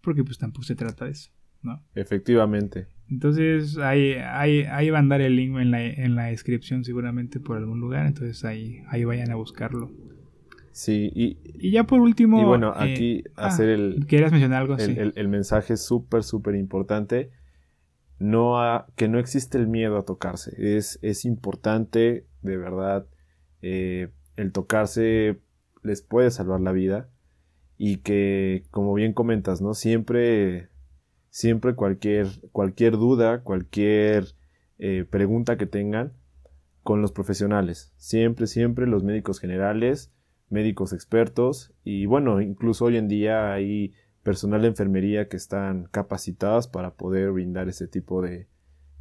porque 0.00 0.24
pues 0.24 0.38
tampoco 0.38 0.64
se 0.64 0.74
trata 0.74 1.06
de 1.06 1.12
eso, 1.12 1.30
¿no? 1.62 1.82
Efectivamente. 1.94 2.86
Entonces 3.10 3.76
ahí, 3.78 4.12
ahí, 4.12 4.62
ahí 4.70 4.90
va 4.90 4.98
a 4.98 5.00
andar 5.00 5.20
el 5.20 5.34
link 5.36 5.58
en 5.58 5.70
la, 5.70 5.84
en 5.84 6.14
la 6.14 6.26
descripción 6.26 6.84
seguramente 6.84 7.40
por 7.40 7.56
algún 7.56 7.80
lugar, 7.80 8.06
entonces 8.06 8.44
ahí, 8.44 8.82
ahí 8.88 9.04
vayan 9.04 9.30
a 9.30 9.34
buscarlo. 9.34 9.90
Sí, 10.72 11.10
y, 11.14 11.38
Y 11.58 11.72
ya 11.72 11.84
por 11.84 12.00
último... 12.00 12.40
y 12.40 12.44
bueno, 12.44 12.68
eh, 12.78 12.92
aquí 12.92 13.24
ah, 13.36 13.46
hacer 13.46 13.68
el, 13.68 14.06
¿Querías 14.06 14.30
mencionar 14.30 14.62
algo? 14.62 14.74
el, 14.74 14.80
Sí. 14.80 14.94
el- 14.96 15.12
el 15.16 15.28
mensaje 15.28 15.76
súper, 15.76 16.22
súper 16.22 16.54
importante. 16.54 17.30
No 18.20 18.60
a- 18.62 18.86
que 18.96 19.08
no 19.08 19.18
existe 19.18 19.58
el 19.58 19.66
miedo 19.66 19.98
a 19.98 20.04
tocarse. 20.04 20.52
Es, 20.56 20.98
es 21.02 21.24
importante, 21.24 22.26
de 22.42 22.56
verdad, 22.56 23.06
eh, 23.62 24.10
el 24.36 24.52
tocarse 24.52 25.40
les 25.82 26.02
puede 26.02 26.30
salvar 26.30 26.60
la 26.60 26.72
vida. 26.72 27.08
Y 27.76 27.96
que, 27.98 28.64
como 28.70 28.94
bien 28.94 29.12
comentas, 29.14 29.60
¿no? 29.62 29.74
Siempre, 29.74 30.68
siempre 31.30 31.74
cualquier, 31.74 32.26
cualquier 32.52 32.92
duda, 32.92 33.42
cualquier 33.42 34.26
eh, 34.78 35.06
pregunta 35.08 35.56
que 35.56 35.66
tengan 35.66 36.12
con 36.82 37.00
los 37.00 37.12
profesionales. 37.12 37.92
Siempre, 37.96 38.46
siempre 38.46 38.86
los 38.86 39.04
médicos 39.04 39.40
generales, 39.40 40.12
médicos 40.48 40.92
expertos 40.92 41.72
y 41.84 42.06
bueno, 42.06 42.40
incluso 42.40 42.86
hoy 42.86 42.96
en 42.96 43.08
día 43.08 43.52
hay 43.52 43.94
personal 44.22 44.62
de 44.62 44.68
enfermería 44.68 45.28
que 45.28 45.36
están 45.36 45.84
capacitados 45.90 46.68
para 46.68 46.94
poder 46.94 47.30
brindar 47.30 47.68
ese 47.68 47.88
tipo 47.88 48.20
de, 48.20 48.48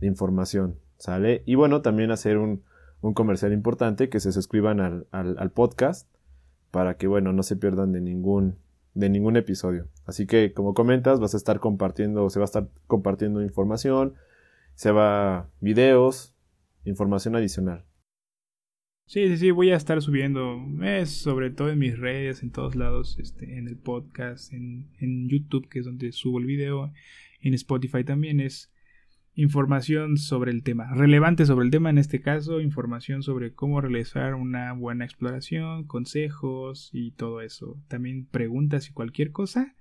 información, 0.01 0.79
¿sale? 0.97 1.43
Y 1.45 1.55
bueno, 1.55 1.81
también 1.81 2.11
hacer 2.11 2.37
un, 2.37 2.63
un 3.01 3.13
comercial 3.13 3.51
importante 3.51 4.07
que 4.07 4.21
se 4.21 4.31
suscriban 4.31 4.79
al, 4.79 5.07
al 5.11 5.51
podcast 5.51 6.09
para 6.71 6.95
que, 6.95 7.07
bueno, 7.07 7.33
no 7.33 7.43
se 7.43 7.57
pierdan 7.57 7.91
de 7.91 7.99
ningún, 7.99 8.55
de 8.93 9.09
ningún 9.09 9.37
episodio. 9.37 9.87
Así 10.05 10.25
que, 10.25 10.53
como 10.53 10.73
comentas, 10.73 11.19
vas 11.19 11.33
a 11.33 11.37
estar 11.37 11.59
compartiendo, 11.59 12.29
se 12.29 12.39
va 12.39 12.43
a 12.43 12.51
estar 12.51 12.69
compartiendo 12.87 13.41
información, 13.41 14.15
se 14.75 14.91
va 14.91 15.49
videos, 15.61 16.35
información 16.85 17.35
adicional. 17.35 17.85
Sí, 19.05 19.27
sí, 19.27 19.37
sí, 19.37 19.51
voy 19.51 19.71
a 19.71 19.75
estar 19.75 20.01
subiendo, 20.03 20.63
eh, 20.83 21.05
sobre 21.07 21.49
todo 21.49 21.69
en 21.69 21.79
mis 21.79 21.97
redes, 21.97 22.43
en 22.43 22.51
todos 22.51 22.75
lados, 22.75 23.17
este, 23.19 23.57
en 23.57 23.67
el 23.67 23.75
podcast, 23.75 24.53
en, 24.53 24.91
en 24.99 25.27
YouTube, 25.27 25.67
que 25.67 25.79
es 25.79 25.85
donde 25.85 26.11
subo 26.11 26.37
el 26.37 26.45
video, 26.45 26.91
en 27.41 27.53
Spotify 27.55 28.03
también 28.03 28.39
es 28.39 28.71
información 29.41 30.17
sobre 30.17 30.51
el 30.51 30.63
tema, 30.63 30.93
relevante 30.93 31.45
sobre 31.45 31.65
el 31.65 31.71
tema 31.71 31.89
en 31.89 31.97
este 31.97 32.21
caso, 32.21 32.59
información 32.59 33.23
sobre 33.23 33.53
cómo 33.53 33.79
realizar 33.79 34.35
una 34.35 34.73
buena 34.73 35.05
exploración, 35.05 35.85
consejos 35.85 36.89
y 36.91 37.11
todo 37.11 37.39
eso. 37.41 37.77
También 37.87 38.25
preguntas 38.25 38.89
y 38.89 38.93
cualquier 38.93 39.31
cosa, 39.31 39.75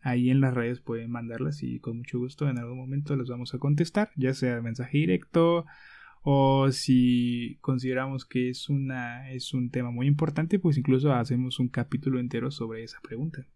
ahí 0.00 0.30
en 0.30 0.40
las 0.40 0.54
redes 0.54 0.80
pueden 0.80 1.10
mandarlas 1.10 1.62
y 1.64 1.80
con 1.80 1.98
mucho 1.98 2.20
gusto 2.20 2.48
en 2.48 2.58
algún 2.58 2.78
momento 2.78 3.16
les 3.16 3.28
vamos 3.28 3.52
a 3.52 3.58
contestar, 3.58 4.10
ya 4.14 4.32
sea 4.32 4.62
mensaje 4.62 4.98
directo, 4.98 5.66
o 6.22 6.70
si 6.70 7.58
consideramos 7.62 8.24
que 8.24 8.50
es 8.50 8.68
una 8.68 9.30
es 9.32 9.54
un 9.54 9.70
tema 9.70 9.90
muy 9.90 10.06
importante 10.06 10.58
pues 10.58 10.76
incluso 10.76 11.12
hacemos 11.14 11.58
un 11.58 11.68
capítulo 11.68 12.20
entero 12.20 12.50
sobre 12.50 12.84
esa 12.84 13.00
pregunta 13.00 13.46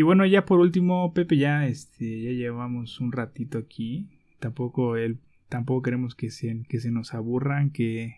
y 0.00 0.02
bueno 0.02 0.24
ya 0.24 0.46
por 0.46 0.60
último 0.60 1.12
Pepe 1.12 1.36
ya 1.36 1.66
este 1.66 2.22
ya 2.22 2.30
llevamos 2.30 3.00
un 3.00 3.12
ratito 3.12 3.58
aquí 3.58 4.08
tampoco 4.38 4.96
él 4.96 5.18
tampoco 5.50 5.82
queremos 5.82 6.14
que 6.14 6.30
se 6.30 6.62
que 6.70 6.80
se 6.80 6.90
nos 6.90 7.12
aburran 7.12 7.68
que 7.68 8.16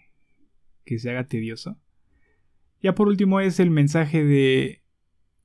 que 0.85 1.01
se 1.01 1.11
haga 1.11 1.27
tedioso 1.27 1.77
ya 2.81 2.95
por 2.95 3.09
último 3.09 3.41
es 3.41 3.59
el 3.59 3.71
mensaje 3.71 4.23
de 4.23 4.83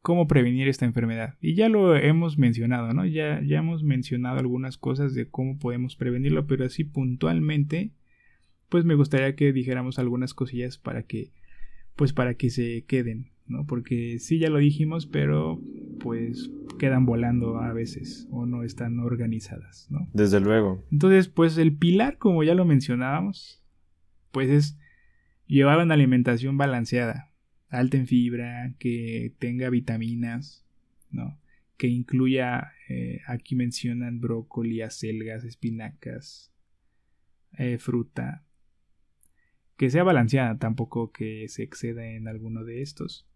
cómo 0.03 0.27
prevenir 0.27 0.67
esta 0.67 0.85
enfermedad. 0.85 1.35
Y 1.41 1.55
ya 1.55 1.67
lo 1.67 1.97
hemos 1.97 2.37
mencionado, 2.37 2.93
¿no? 2.93 3.05
Ya, 3.05 3.41
ya 3.43 3.57
hemos 3.57 3.83
mencionado 3.83 4.39
algunas 4.39 4.77
cosas 4.77 5.13
de 5.13 5.27
cómo 5.27 5.59
podemos 5.59 5.97
prevenirlo, 5.97 6.47
pero 6.47 6.63
así 6.63 6.85
puntualmente, 6.85 7.91
pues 8.69 8.85
me 8.85 8.95
gustaría 8.95 9.35
que 9.35 9.51
dijéramos 9.51 9.99
algunas 9.99 10.33
cosillas 10.33 10.77
para 10.77 11.03
que, 11.03 11.33
pues 11.97 12.13
para 12.13 12.35
que 12.35 12.51
se 12.51 12.85
queden, 12.87 13.31
¿no? 13.47 13.65
Porque 13.65 14.17
sí 14.19 14.39
ya 14.39 14.49
lo 14.49 14.59
dijimos, 14.59 15.07
pero 15.07 15.61
pues 16.07 16.49
quedan 16.79 17.05
volando 17.05 17.57
a 17.57 17.73
veces 17.73 18.29
o 18.31 18.45
no 18.45 18.63
están 18.63 18.97
organizadas, 19.01 19.87
¿no? 19.89 20.07
Desde 20.13 20.39
luego. 20.39 20.85
Entonces, 20.89 21.27
pues 21.27 21.57
el 21.57 21.75
pilar, 21.75 22.17
como 22.17 22.45
ya 22.45 22.55
lo 22.55 22.63
mencionábamos, 22.63 23.61
pues 24.31 24.49
es 24.49 24.79
llevar 25.47 25.79
una 25.79 25.95
alimentación 25.95 26.57
balanceada, 26.57 27.29
alta 27.67 27.97
en 27.97 28.07
fibra, 28.07 28.73
que 28.79 29.33
tenga 29.37 29.69
vitaminas, 29.69 30.65
¿no? 31.11 31.37
Que 31.75 31.87
incluya, 31.87 32.71
eh, 32.87 33.19
aquí 33.27 33.57
mencionan 33.57 34.21
brócoli, 34.21 34.81
acelgas, 34.83 35.43
espinacas, 35.43 36.53
eh, 37.57 37.79
fruta. 37.79 38.45
Que 39.75 39.89
sea 39.89 40.05
balanceada, 40.05 40.57
tampoco 40.57 41.11
que 41.11 41.49
se 41.49 41.63
exceda 41.63 42.07
en 42.07 42.29
alguno 42.29 42.63
de 42.63 42.81
estos. 42.81 43.27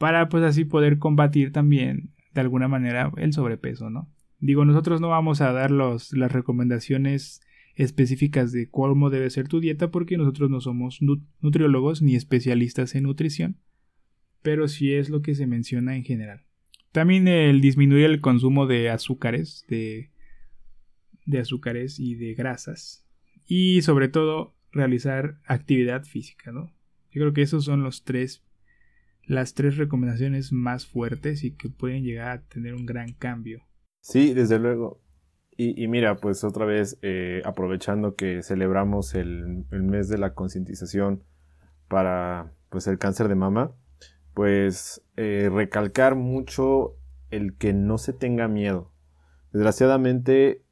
Para 0.00 0.30
pues 0.30 0.42
así 0.44 0.64
poder 0.64 0.98
combatir 0.98 1.52
también 1.52 2.14
de 2.32 2.40
alguna 2.40 2.68
manera 2.68 3.12
el 3.18 3.34
sobrepeso, 3.34 3.90
¿no? 3.90 4.10
Digo, 4.38 4.64
nosotros 4.64 5.02
no 5.02 5.10
vamos 5.10 5.42
a 5.42 5.52
dar 5.52 5.70
los, 5.70 6.14
las 6.14 6.32
recomendaciones 6.32 7.42
específicas 7.74 8.50
de 8.50 8.70
cómo 8.70 9.10
debe 9.10 9.28
ser 9.28 9.46
tu 9.46 9.60
dieta 9.60 9.90
porque 9.90 10.16
nosotros 10.16 10.48
no 10.48 10.62
somos 10.62 11.02
nu 11.02 11.20
nutriólogos 11.42 12.00
ni 12.00 12.16
especialistas 12.16 12.94
en 12.94 13.02
nutrición, 13.02 13.58
pero 14.40 14.68
sí 14.68 14.94
es 14.94 15.10
lo 15.10 15.20
que 15.20 15.34
se 15.34 15.46
menciona 15.46 15.94
en 15.94 16.04
general. 16.04 16.46
También 16.92 17.28
el 17.28 17.60
disminuir 17.60 18.06
el 18.06 18.22
consumo 18.22 18.66
de 18.66 18.88
azúcares, 18.88 19.66
de, 19.68 20.12
de 21.26 21.40
azúcares 21.40 22.00
y 22.00 22.14
de 22.14 22.32
grasas 22.32 23.06
y 23.44 23.82
sobre 23.82 24.08
todo 24.08 24.56
realizar 24.72 25.42
actividad 25.44 26.04
física, 26.04 26.52
¿no? 26.52 26.72
Yo 27.10 27.20
creo 27.20 27.34
que 27.34 27.42
esos 27.42 27.66
son 27.66 27.82
los 27.82 28.02
tres 28.02 28.42
las 29.30 29.54
tres 29.54 29.76
recomendaciones 29.76 30.52
más 30.52 30.86
fuertes 30.86 31.44
y 31.44 31.52
que 31.52 31.68
pueden 31.68 32.02
llegar 32.02 32.30
a 32.30 32.42
tener 32.42 32.74
un 32.74 32.84
gran 32.84 33.12
cambio. 33.12 33.62
Sí, 34.00 34.34
desde 34.34 34.58
luego. 34.58 35.00
Y, 35.56 35.86
mira, 35.88 36.16
pues 36.16 36.42
otra 36.42 36.64
vez, 36.64 36.98
eh, 37.02 37.42
aprovechando 37.44 38.16
que 38.16 38.42
celebramos 38.42 39.14
el, 39.14 39.66
el, 39.70 39.82
mes 39.82 40.08
de 40.08 40.16
la 40.16 40.32
concientización 40.32 41.22
para 41.86 42.54
pues, 42.70 42.86
el 42.86 42.98
cáncer 42.98 43.28
de 43.28 43.34
mama, 43.34 43.72
pues 44.32 45.02
eh, 45.16 45.50
recalcar 45.52 46.16
mucho 46.16 46.96
el 47.30 47.56
que 47.58 47.74
no 47.74 47.98
se 47.98 48.14
tenga 48.14 48.48
miedo. 48.48 48.90
Desgraciadamente, 49.52 50.64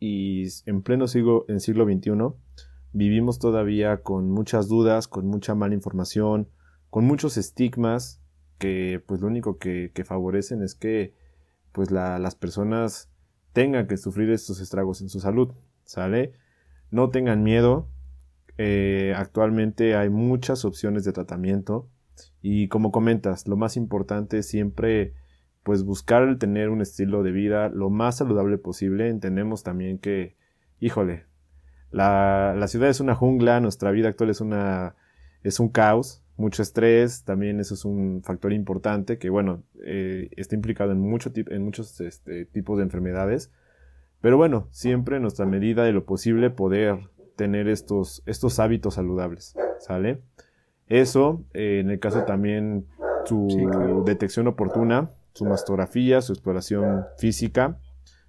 y 0.00 0.48
en 0.66 0.82
pleno 0.82 1.06
siglo, 1.06 1.46
en 1.48 1.60
siglo 1.60 1.84
XXI, 1.84 2.10
vivimos 2.92 3.38
todavía 3.38 4.02
con 4.02 4.28
muchas 4.28 4.68
dudas, 4.68 5.06
con 5.06 5.28
mucha 5.28 5.54
mala 5.54 5.74
información, 5.74 6.48
con 6.92 7.06
muchos 7.06 7.38
estigmas 7.38 8.20
que 8.58 9.02
pues 9.06 9.22
lo 9.22 9.26
único 9.26 9.56
que, 9.56 9.92
que 9.94 10.04
favorecen 10.04 10.60
es 10.60 10.74
que 10.74 11.14
pues 11.72 11.90
la, 11.90 12.18
las 12.18 12.34
personas 12.34 13.10
tengan 13.54 13.86
que 13.86 13.96
sufrir 13.96 14.28
estos 14.28 14.60
estragos 14.60 15.00
en 15.00 15.08
su 15.08 15.18
salud, 15.18 15.54
¿sale? 15.84 16.34
No 16.90 17.08
tengan 17.08 17.42
miedo, 17.42 17.88
eh, 18.58 19.14
actualmente 19.16 19.96
hay 19.96 20.10
muchas 20.10 20.66
opciones 20.66 21.04
de 21.04 21.14
tratamiento 21.14 21.88
y 22.42 22.68
como 22.68 22.92
comentas, 22.92 23.48
lo 23.48 23.56
más 23.56 23.78
importante 23.78 24.36
es 24.36 24.48
siempre 24.48 25.14
pues 25.62 25.84
buscar 25.84 26.24
el 26.24 26.36
tener 26.36 26.68
un 26.68 26.82
estilo 26.82 27.22
de 27.22 27.32
vida 27.32 27.70
lo 27.70 27.88
más 27.88 28.18
saludable 28.18 28.58
posible, 28.58 29.08
entendemos 29.08 29.62
también 29.62 29.96
que, 29.96 30.36
híjole, 30.78 31.24
la, 31.90 32.54
la 32.54 32.68
ciudad 32.68 32.90
es 32.90 33.00
una 33.00 33.14
jungla, 33.14 33.60
nuestra 33.60 33.92
vida 33.92 34.10
actual 34.10 34.28
es 34.28 34.42
una 34.42 34.94
es 35.42 35.60
un 35.60 35.68
caos, 35.68 36.22
mucho 36.36 36.62
estrés, 36.62 37.24
también 37.24 37.60
eso 37.60 37.74
es 37.74 37.84
un 37.84 38.22
factor 38.22 38.52
importante 38.52 39.18
que, 39.18 39.30
bueno, 39.30 39.62
eh, 39.84 40.28
está 40.36 40.54
implicado 40.54 40.92
en, 40.92 41.00
mucho 41.00 41.30
en 41.34 41.62
muchos 41.62 42.00
este, 42.00 42.44
tipos 42.46 42.78
de 42.78 42.84
enfermedades. 42.84 43.50
Pero 44.20 44.36
bueno, 44.36 44.68
siempre 44.70 45.16
en 45.16 45.22
nuestra 45.22 45.46
medida 45.46 45.84
de 45.84 45.92
lo 45.92 46.04
posible 46.04 46.50
poder 46.50 47.10
tener 47.36 47.68
estos, 47.68 48.22
estos 48.26 48.58
hábitos 48.60 48.94
saludables, 48.94 49.56
¿sale? 49.78 50.20
Eso, 50.86 51.44
eh, 51.54 51.80
en 51.80 51.90
el 51.90 51.98
caso 51.98 52.24
también 52.24 52.86
su 53.24 53.48
sí, 53.50 53.64
claro. 53.64 54.02
detección 54.04 54.46
oportuna, 54.46 55.10
su 55.32 55.44
mastografía, 55.44 56.20
su 56.20 56.32
exploración 56.32 57.04
física, 57.18 57.78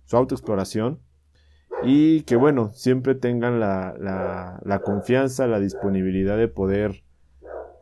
su 0.05 0.18
autoexploración 0.18 0.99
y 1.84 2.22
que 2.22 2.36
bueno, 2.36 2.70
siempre 2.74 3.16
tengan 3.16 3.59
la, 3.59 3.95
la, 3.99 4.59
la 4.64 4.80
confianza, 4.80 5.47
la 5.47 5.59
disponibilidad 5.59 6.38
de 6.38 6.47
poder 6.47 7.03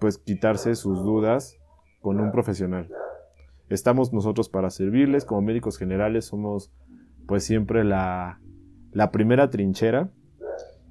pues 0.01 0.17
quitarse 0.17 0.73
sus 0.73 1.03
dudas 1.03 1.59
con 2.01 2.19
un 2.19 2.31
profesional. 2.31 2.89
Estamos 3.69 4.11
nosotros 4.11 4.49
para 4.49 4.71
servirles, 4.71 5.25
como 5.25 5.43
médicos 5.43 5.77
generales 5.77 6.25
somos 6.25 6.73
pues 7.27 7.43
siempre 7.43 7.83
la, 7.83 8.41
la 8.91 9.11
primera 9.11 9.51
trinchera 9.51 10.09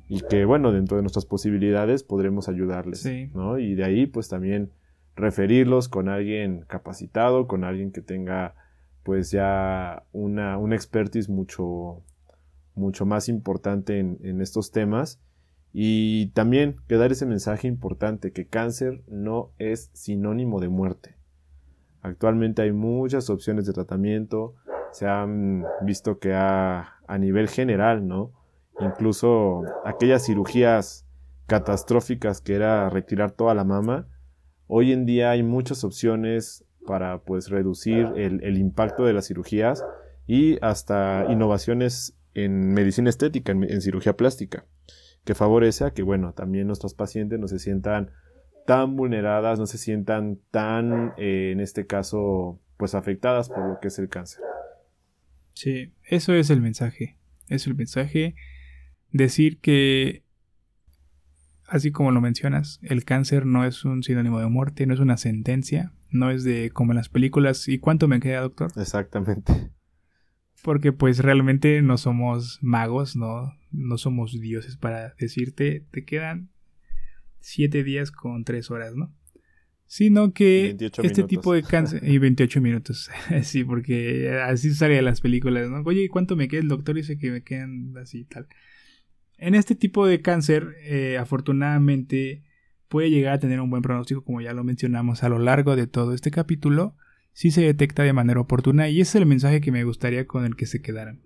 y 0.08 0.20
que 0.20 0.44
bueno, 0.44 0.70
dentro 0.70 0.96
de 0.96 1.02
nuestras 1.02 1.26
posibilidades 1.26 2.04
podremos 2.04 2.48
ayudarles, 2.48 3.04
¿no? 3.34 3.58
Y 3.58 3.74
de 3.74 3.82
ahí 3.82 4.06
pues 4.06 4.28
también 4.28 4.70
referirlos 5.16 5.88
con 5.88 6.08
alguien 6.08 6.64
capacitado, 6.68 7.48
con 7.48 7.64
alguien 7.64 7.90
que 7.90 8.02
tenga 8.02 8.54
pues 9.02 9.32
ya 9.32 10.04
una, 10.12 10.56
una 10.56 10.76
expertise 10.76 11.28
mucho, 11.28 12.04
mucho 12.76 13.06
más 13.06 13.28
importante 13.28 13.98
en, 13.98 14.18
en 14.22 14.40
estos 14.40 14.70
temas 14.70 15.20
y 15.72 16.28
también 16.28 16.76
que 16.88 16.96
dar 16.96 17.12
ese 17.12 17.26
mensaje 17.26 17.68
importante 17.68 18.32
que 18.32 18.46
cáncer 18.46 19.02
no 19.08 19.52
es 19.58 19.90
sinónimo 19.92 20.60
de 20.60 20.68
muerte. 20.68 21.16
Actualmente 22.02 22.62
hay 22.62 22.72
muchas 22.72 23.30
opciones 23.30 23.66
de 23.66 23.72
tratamiento, 23.72 24.54
se 24.92 25.06
han 25.06 25.64
visto 25.82 26.18
que 26.18 26.34
a, 26.34 26.96
nivel 27.18 27.48
general, 27.48 28.06
¿no? 28.06 28.32
Incluso 28.80 29.62
aquellas 29.84 30.24
cirugías 30.24 31.06
catastróficas 31.46 32.40
que 32.40 32.54
era 32.54 32.88
retirar 32.88 33.32
toda 33.32 33.54
la 33.54 33.64
mama, 33.64 34.06
hoy 34.68 34.92
en 34.92 35.06
día 35.06 35.30
hay 35.30 35.42
muchas 35.42 35.82
opciones 35.82 36.64
para 36.86 37.22
pues 37.22 37.50
reducir 37.50 38.06
el 38.16 38.56
impacto 38.56 39.04
de 39.04 39.12
las 39.12 39.26
cirugías 39.26 39.84
y 40.26 40.58
hasta 40.62 41.26
innovaciones 41.28 42.16
en 42.34 42.72
medicina 42.72 43.10
estética, 43.10 43.52
en, 43.52 43.80
cirugía 43.80 44.16
plástica, 44.16 44.64
que 45.24 45.34
favorece 45.34 45.84
a 45.84 45.90
que, 45.92 46.02
bueno, 46.02 46.32
también 46.32 46.66
nuestros 46.66 46.94
pacientes 46.94 47.38
no 47.38 47.48
se 47.48 47.58
sientan 47.58 48.10
tan 48.66 48.96
vulneradas, 48.96 49.58
no 49.58 49.66
se 49.66 49.78
sientan 49.78 50.38
tan, 50.50 51.12
eh, 51.18 51.50
en 51.52 51.60
este 51.60 51.86
caso, 51.86 52.60
pues 52.76 52.94
afectadas 52.94 53.48
por 53.48 53.66
lo 53.66 53.80
que 53.80 53.88
es 53.88 53.98
el 53.98 54.08
cáncer. 54.08 54.42
Sí, 55.54 55.92
eso 56.04 56.32
es 56.34 56.50
el 56.50 56.60
mensaje. 56.60 57.18
Es 57.48 57.66
el 57.66 57.74
mensaje 57.74 58.34
decir 59.10 59.60
que, 59.60 60.24
así 61.66 61.90
como 61.90 62.12
lo 62.12 62.20
mencionas, 62.20 62.78
el 62.82 63.04
cáncer 63.04 63.44
no 63.44 63.64
es 63.64 63.84
un 63.84 64.02
sinónimo 64.02 64.40
de 64.40 64.46
muerte, 64.46 64.86
no 64.86 64.94
es 64.94 65.00
una 65.00 65.16
sentencia, 65.16 65.92
no 66.10 66.30
es 66.30 66.44
de 66.44 66.70
como 66.70 66.92
en 66.92 66.96
las 66.96 67.08
películas. 67.08 67.68
¿Y 67.68 67.78
cuánto 67.78 68.08
me 68.08 68.20
queda, 68.20 68.40
doctor? 68.40 68.70
Exactamente. 68.76 69.70
Porque 70.62 70.92
pues 70.92 71.18
realmente 71.18 71.80
no 71.82 71.96
somos 71.96 72.58
magos, 72.62 73.16
no, 73.16 73.54
no 73.72 73.98
somos 73.98 74.38
dioses 74.38 74.76
para 74.76 75.14
decirte, 75.18 75.86
te 75.90 76.04
quedan 76.04 76.50
siete 77.38 77.82
días 77.82 78.11
con 78.11 78.44
tres 78.44 78.70
horas, 78.70 78.94
¿no? 78.94 79.14
Sino 79.86 80.32
que 80.32 80.76
este 81.02 81.24
tipo 81.24 81.52
de 81.52 81.64
cáncer... 81.64 82.02
y 82.08 82.18
28 82.18 82.61
minutos, 82.61 83.11
sí, 83.42 83.64
porque 83.64 84.30
así 84.30 84.72
sale 84.72 84.94
de 84.94 85.02
las 85.02 85.20
películas, 85.20 85.68
¿no? 85.68 85.80
Oye, 85.80 86.04
¿y 86.04 86.08
cuánto 86.08 86.36
me 86.36 86.46
queda? 86.46 86.61
El 86.61 86.68
doctor 86.68 86.94
dice 86.94 87.18
que 87.18 87.30
me 87.32 87.42
quedan 87.42 87.96
así 87.96 88.20
y 88.20 88.24
tal. 88.24 88.46
En 89.36 89.54
este 89.54 89.74
tipo 89.74 90.06
de 90.06 90.20
cáncer, 90.20 90.76
eh, 90.84 91.16
afortunadamente, 91.18 92.44
puede 92.86 93.11
llegar 93.11 93.34
a 93.34 93.38
tener 93.40 93.61
un 93.61 93.70
buen 93.70 93.82
pronóstico, 93.82 94.22
como 94.22 94.40
ya 94.40 94.52
lo 94.52 94.62
mencionamos 94.62 95.24
a 95.24 95.28
lo 95.28 95.38
largo 95.38 95.74
de 95.74 95.86
todo 95.86 96.14
este 96.14 96.30
capítulo, 96.30 96.94
si 97.33 97.51
se 97.51 97.62
detecta 97.62 98.03
de 98.03 98.12
manera 98.12 98.41
oportuna 98.41 98.89
y 98.89 99.01
ese 99.01 99.11
es 99.18 99.22
el 99.22 99.26
mensaje 99.26 99.61
que 99.61 99.72
me 99.72 99.85
gustaría 99.85 100.26
con 100.26 100.45
el 100.45 100.57
que 100.57 100.66
se 100.66 100.83
quedaran, 100.83 101.22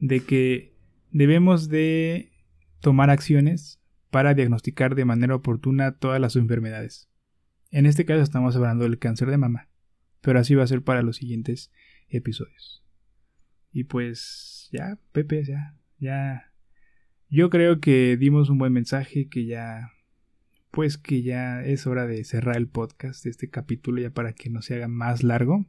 de 0.00 0.20
que 0.20 0.74
debemos 1.10 1.68
de 1.68 2.32
tomar 2.80 3.10
acciones 3.10 3.80
para 4.10 4.34
diagnosticar 4.34 4.94
de 4.94 5.04
manera 5.04 5.34
oportuna 5.34 5.98
todas 5.98 6.20
las 6.20 6.36
enfermedades. 6.36 7.08
En 7.70 7.86
este 7.86 8.04
caso 8.04 8.22
estamos 8.22 8.56
hablando 8.56 8.84
del 8.84 8.98
cáncer 8.98 9.28
de 9.28 9.38
mama, 9.38 9.68
pero 10.20 10.38
así 10.38 10.54
va 10.54 10.64
a 10.64 10.68
ser 10.68 10.82
para 10.82 11.02
los 11.02 11.16
siguientes 11.16 11.72
episodios. 12.08 12.84
Y 13.72 13.84
pues 13.84 14.68
ya, 14.72 14.98
Pepe, 15.12 15.44
ya, 15.44 15.76
ya. 15.98 16.52
Yo 17.28 17.50
creo 17.50 17.80
que 17.80 18.16
dimos 18.16 18.48
un 18.48 18.58
buen 18.58 18.72
mensaje, 18.72 19.28
que 19.28 19.46
ya 19.46 19.90
pues 20.76 20.98
que 20.98 21.22
ya 21.22 21.64
es 21.64 21.86
hora 21.86 22.06
de 22.06 22.22
cerrar 22.22 22.58
el 22.58 22.68
podcast 22.68 23.24
de 23.24 23.30
este 23.30 23.48
capítulo 23.48 24.02
ya 24.02 24.10
para 24.10 24.34
que 24.34 24.50
no 24.50 24.60
se 24.60 24.74
haga 24.74 24.88
más 24.88 25.22
largo. 25.24 25.64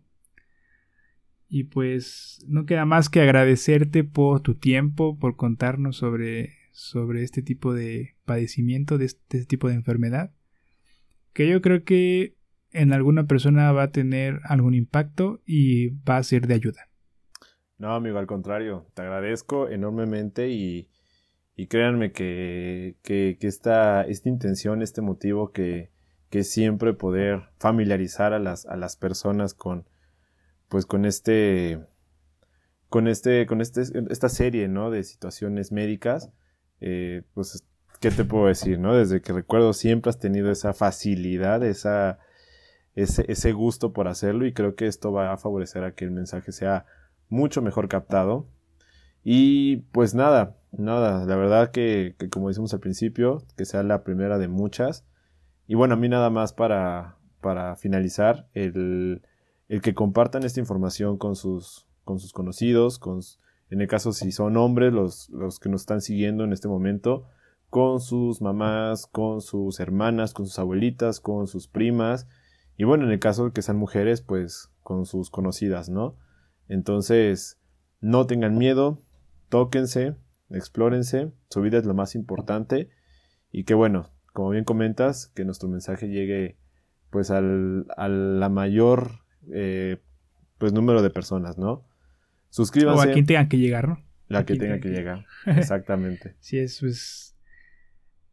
Y 1.47 1.63
pues 1.63 2.43
no 2.45 2.65
queda 2.65 2.83
más 2.83 3.07
que 3.07 3.21
agradecerte 3.21 4.03
por 4.03 4.41
tu 4.41 4.55
tiempo, 4.55 5.17
por 5.17 5.37
contarnos 5.37 5.95
sobre, 5.95 6.55
sobre 6.73 7.23
este 7.23 7.41
tipo 7.41 7.73
de 7.73 8.17
padecimiento, 8.25 8.97
de 8.97 9.05
este, 9.05 9.45
tipo 9.45 9.69
de 9.69 9.75
enfermedad, 9.75 10.33
que 11.31 11.47
yo 11.47 11.61
creo 11.61 11.85
que 11.85 12.35
en 12.73 12.91
alguna 12.91 13.27
persona 13.27 13.71
va 13.71 13.83
a 13.83 13.91
tener 13.91 14.41
algún 14.43 14.73
impacto 14.73 15.39
y 15.45 15.91
va 16.03 16.17
a 16.17 16.23
ser 16.23 16.47
de 16.47 16.55
ayuda. 16.55 16.89
No, 17.77 17.95
amigo, 17.95 18.17
al 18.17 18.27
contrario, 18.27 18.87
te 18.93 19.03
agradezco 19.03 19.69
enormemente 19.69 20.49
y 20.49 20.89
y 21.59 21.65
créanme 21.65 22.11
que, 22.11 22.97
que, 23.01 23.35
esta, 23.41 24.03
esta 24.03 24.29
intención, 24.29 24.83
este 24.83 25.01
motivo 25.01 25.51
que, 25.51 25.89
que 26.29 26.43
siempre 26.43 26.93
poder 26.93 27.49
familiarizar 27.57 28.31
a 28.31 28.39
las, 28.39 28.67
a 28.67 28.77
las 28.77 28.95
personas 28.95 29.55
con, 29.55 29.87
pues 30.69 30.85
con 30.85 31.03
este, 31.03 31.83
con 32.89 33.07
este, 33.07 33.47
con 33.47 33.61
este, 33.61 33.81
esta 34.11 34.29
serie, 34.29 34.67
¿no? 34.67 34.91
De 34.91 35.03
situaciones 35.03 35.71
médicas, 35.71 36.29
eh, 36.79 37.23
pues, 37.33 37.65
¿qué 38.01 38.11
te 38.11 38.23
puedo 38.23 38.45
decir, 38.45 38.77
no? 38.77 38.95
Desde 38.95 39.21
que 39.21 39.33
recuerdo 39.33 39.73
siempre 39.73 40.11
has 40.11 40.19
tenido 40.19 40.51
esa 40.51 40.73
facilidad, 40.73 41.63
esa, 41.65 42.19
ese, 42.93 43.25
ese 43.31 43.51
gusto 43.51 43.93
por 43.93 44.07
hacerlo 44.07 44.45
y 44.45 44.53
creo 44.53 44.75
que 44.75 44.85
esto 44.85 45.11
va 45.11 45.33
a 45.33 45.37
favorecer 45.37 45.83
a 45.83 45.95
que 45.95 46.05
el 46.05 46.11
mensaje 46.11 46.51
sea 46.51 46.85
mucho 47.29 47.63
mejor 47.63 47.87
captado. 47.87 48.47
Y 49.23 49.77
pues 49.91 50.13
nada, 50.13 50.56
nada, 50.71 51.25
la 51.25 51.35
verdad 51.35 51.71
que, 51.71 52.15
como 52.31 52.49
decimos 52.49 52.73
al 52.73 52.79
principio, 52.79 53.43
que 53.55 53.65
sea 53.65 53.83
la 53.83 54.03
primera 54.03 54.37
de 54.37 54.47
muchas. 54.47 55.05
Y 55.67 55.75
bueno, 55.75 55.95
a 55.95 55.97
mí 55.97 56.09
nada 56.09 56.29
más 56.29 56.53
para, 56.53 57.17
para 57.41 57.75
finalizar, 57.75 58.47
el, 58.53 59.21
el 59.67 59.81
que 59.81 59.93
compartan 59.93 60.43
esta 60.43 60.59
información 60.59 61.17
con 61.17 61.35
sus, 61.35 61.85
con 62.03 62.19
sus 62.19 62.31
conocidos, 62.31 62.99
con, 62.99 63.21
en 63.69 63.81
el 63.81 63.87
caso 63.87 64.13
si 64.13 64.31
son 64.31 64.57
hombres, 64.57 64.93
los, 64.93 65.29
los 65.29 65.59
que 65.59 65.69
nos 65.69 65.81
están 65.81 66.01
siguiendo 66.01 66.43
en 66.43 66.53
este 66.53 66.67
momento, 66.67 67.25
con 67.69 67.99
sus 67.99 68.41
mamás, 68.41 69.07
con 69.07 69.41
sus 69.41 69.79
hermanas, 69.79 70.33
con 70.33 70.45
sus 70.45 70.57
abuelitas, 70.57 71.19
con 71.19 71.47
sus 71.47 71.67
primas, 71.67 72.27
y 72.77 72.83
bueno, 72.83 73.05
en 73.05 73.11
el 73.11 73.19
caso 73.19 73.45
de 73.45 73.51
que 73.51 73.61
sean 73.61 73.77
mujeres, 73.77 74.21
pues 74.21 74.71
con 74.83 75.05
sus 75.05 75.29
conocidas, 75.29 75.89
¿no? 75.89 76.15
Entonces, 76.69 77.59
no 77.99 78.27
tengan 78.27 78.57
miedo, 78.57 79.01
tóquense, 79.49 80.15
explórense, 80.49 81.31
su 81.49 81.61
vida 81.61 81.77
es 81.77 81.85
lo 81.85 81.93
más 81.93 82.15
importante 82.15 82.89
y 83.51 83.63
que 83.63 83.73
bueno, 83.73 84.11
como 84.33 84.51
bien 84.51 84.63
comentas, 84.63 85.31
que 85.35 85.45
nuestro 85.45 85.69
mensaje 85.69 86.09
llegue 86.09 86.57
pues 87.09 87.31
al, 87.31 87.85
a 87.95 88.07
la 88.07 88.49
mayor 88.49 89.21
eh, 89.51 89.97
pues 90.57 90.73
número 90.73 91.01
de 91.01 91.09
personas, 91.09 91.57
¿no? 91.57 91.87
Suscríbanse. 92.49 93.07
O 93.07 93.09
a 93.09 93.13
quien 93.13 93.25
tenga 93.25 93.47
que 93.49 93.57
llegar, 93.57 93.87
¿no? 93.87 94.03
La 94.27 94.45
que 94.45 94.55
tenga 94.55 94.79
que 94.79 94.89
llegar, 94.89 95.25
exactamente. 95.45 96.35
sí, 96.39 96.57
es 96.57 96.79
pues... 96.79 97.33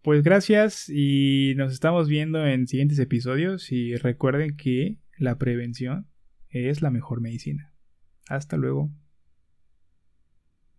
Pues 0.02 0.22
gracias 0.22 0.90
y 0.90 1.54
nos 1.56 1.72
estamos 1.72 2.08
viendo 2.08 2.46
en 2.46 2.66
siguientes 2.66 2.98
episodios 2.98 3.72
y 3.72 3.96
recuerden 3.96 4.54
que 4.54 4.98
la 5.16 5.38
prevención 5.38 6.06
es 6.50 6.82
la 6.82 6.90
mejor 6.90 7.22
medicina. 7.22 7.72
Hasta 8.28 8.58
luego. 8.58 8.90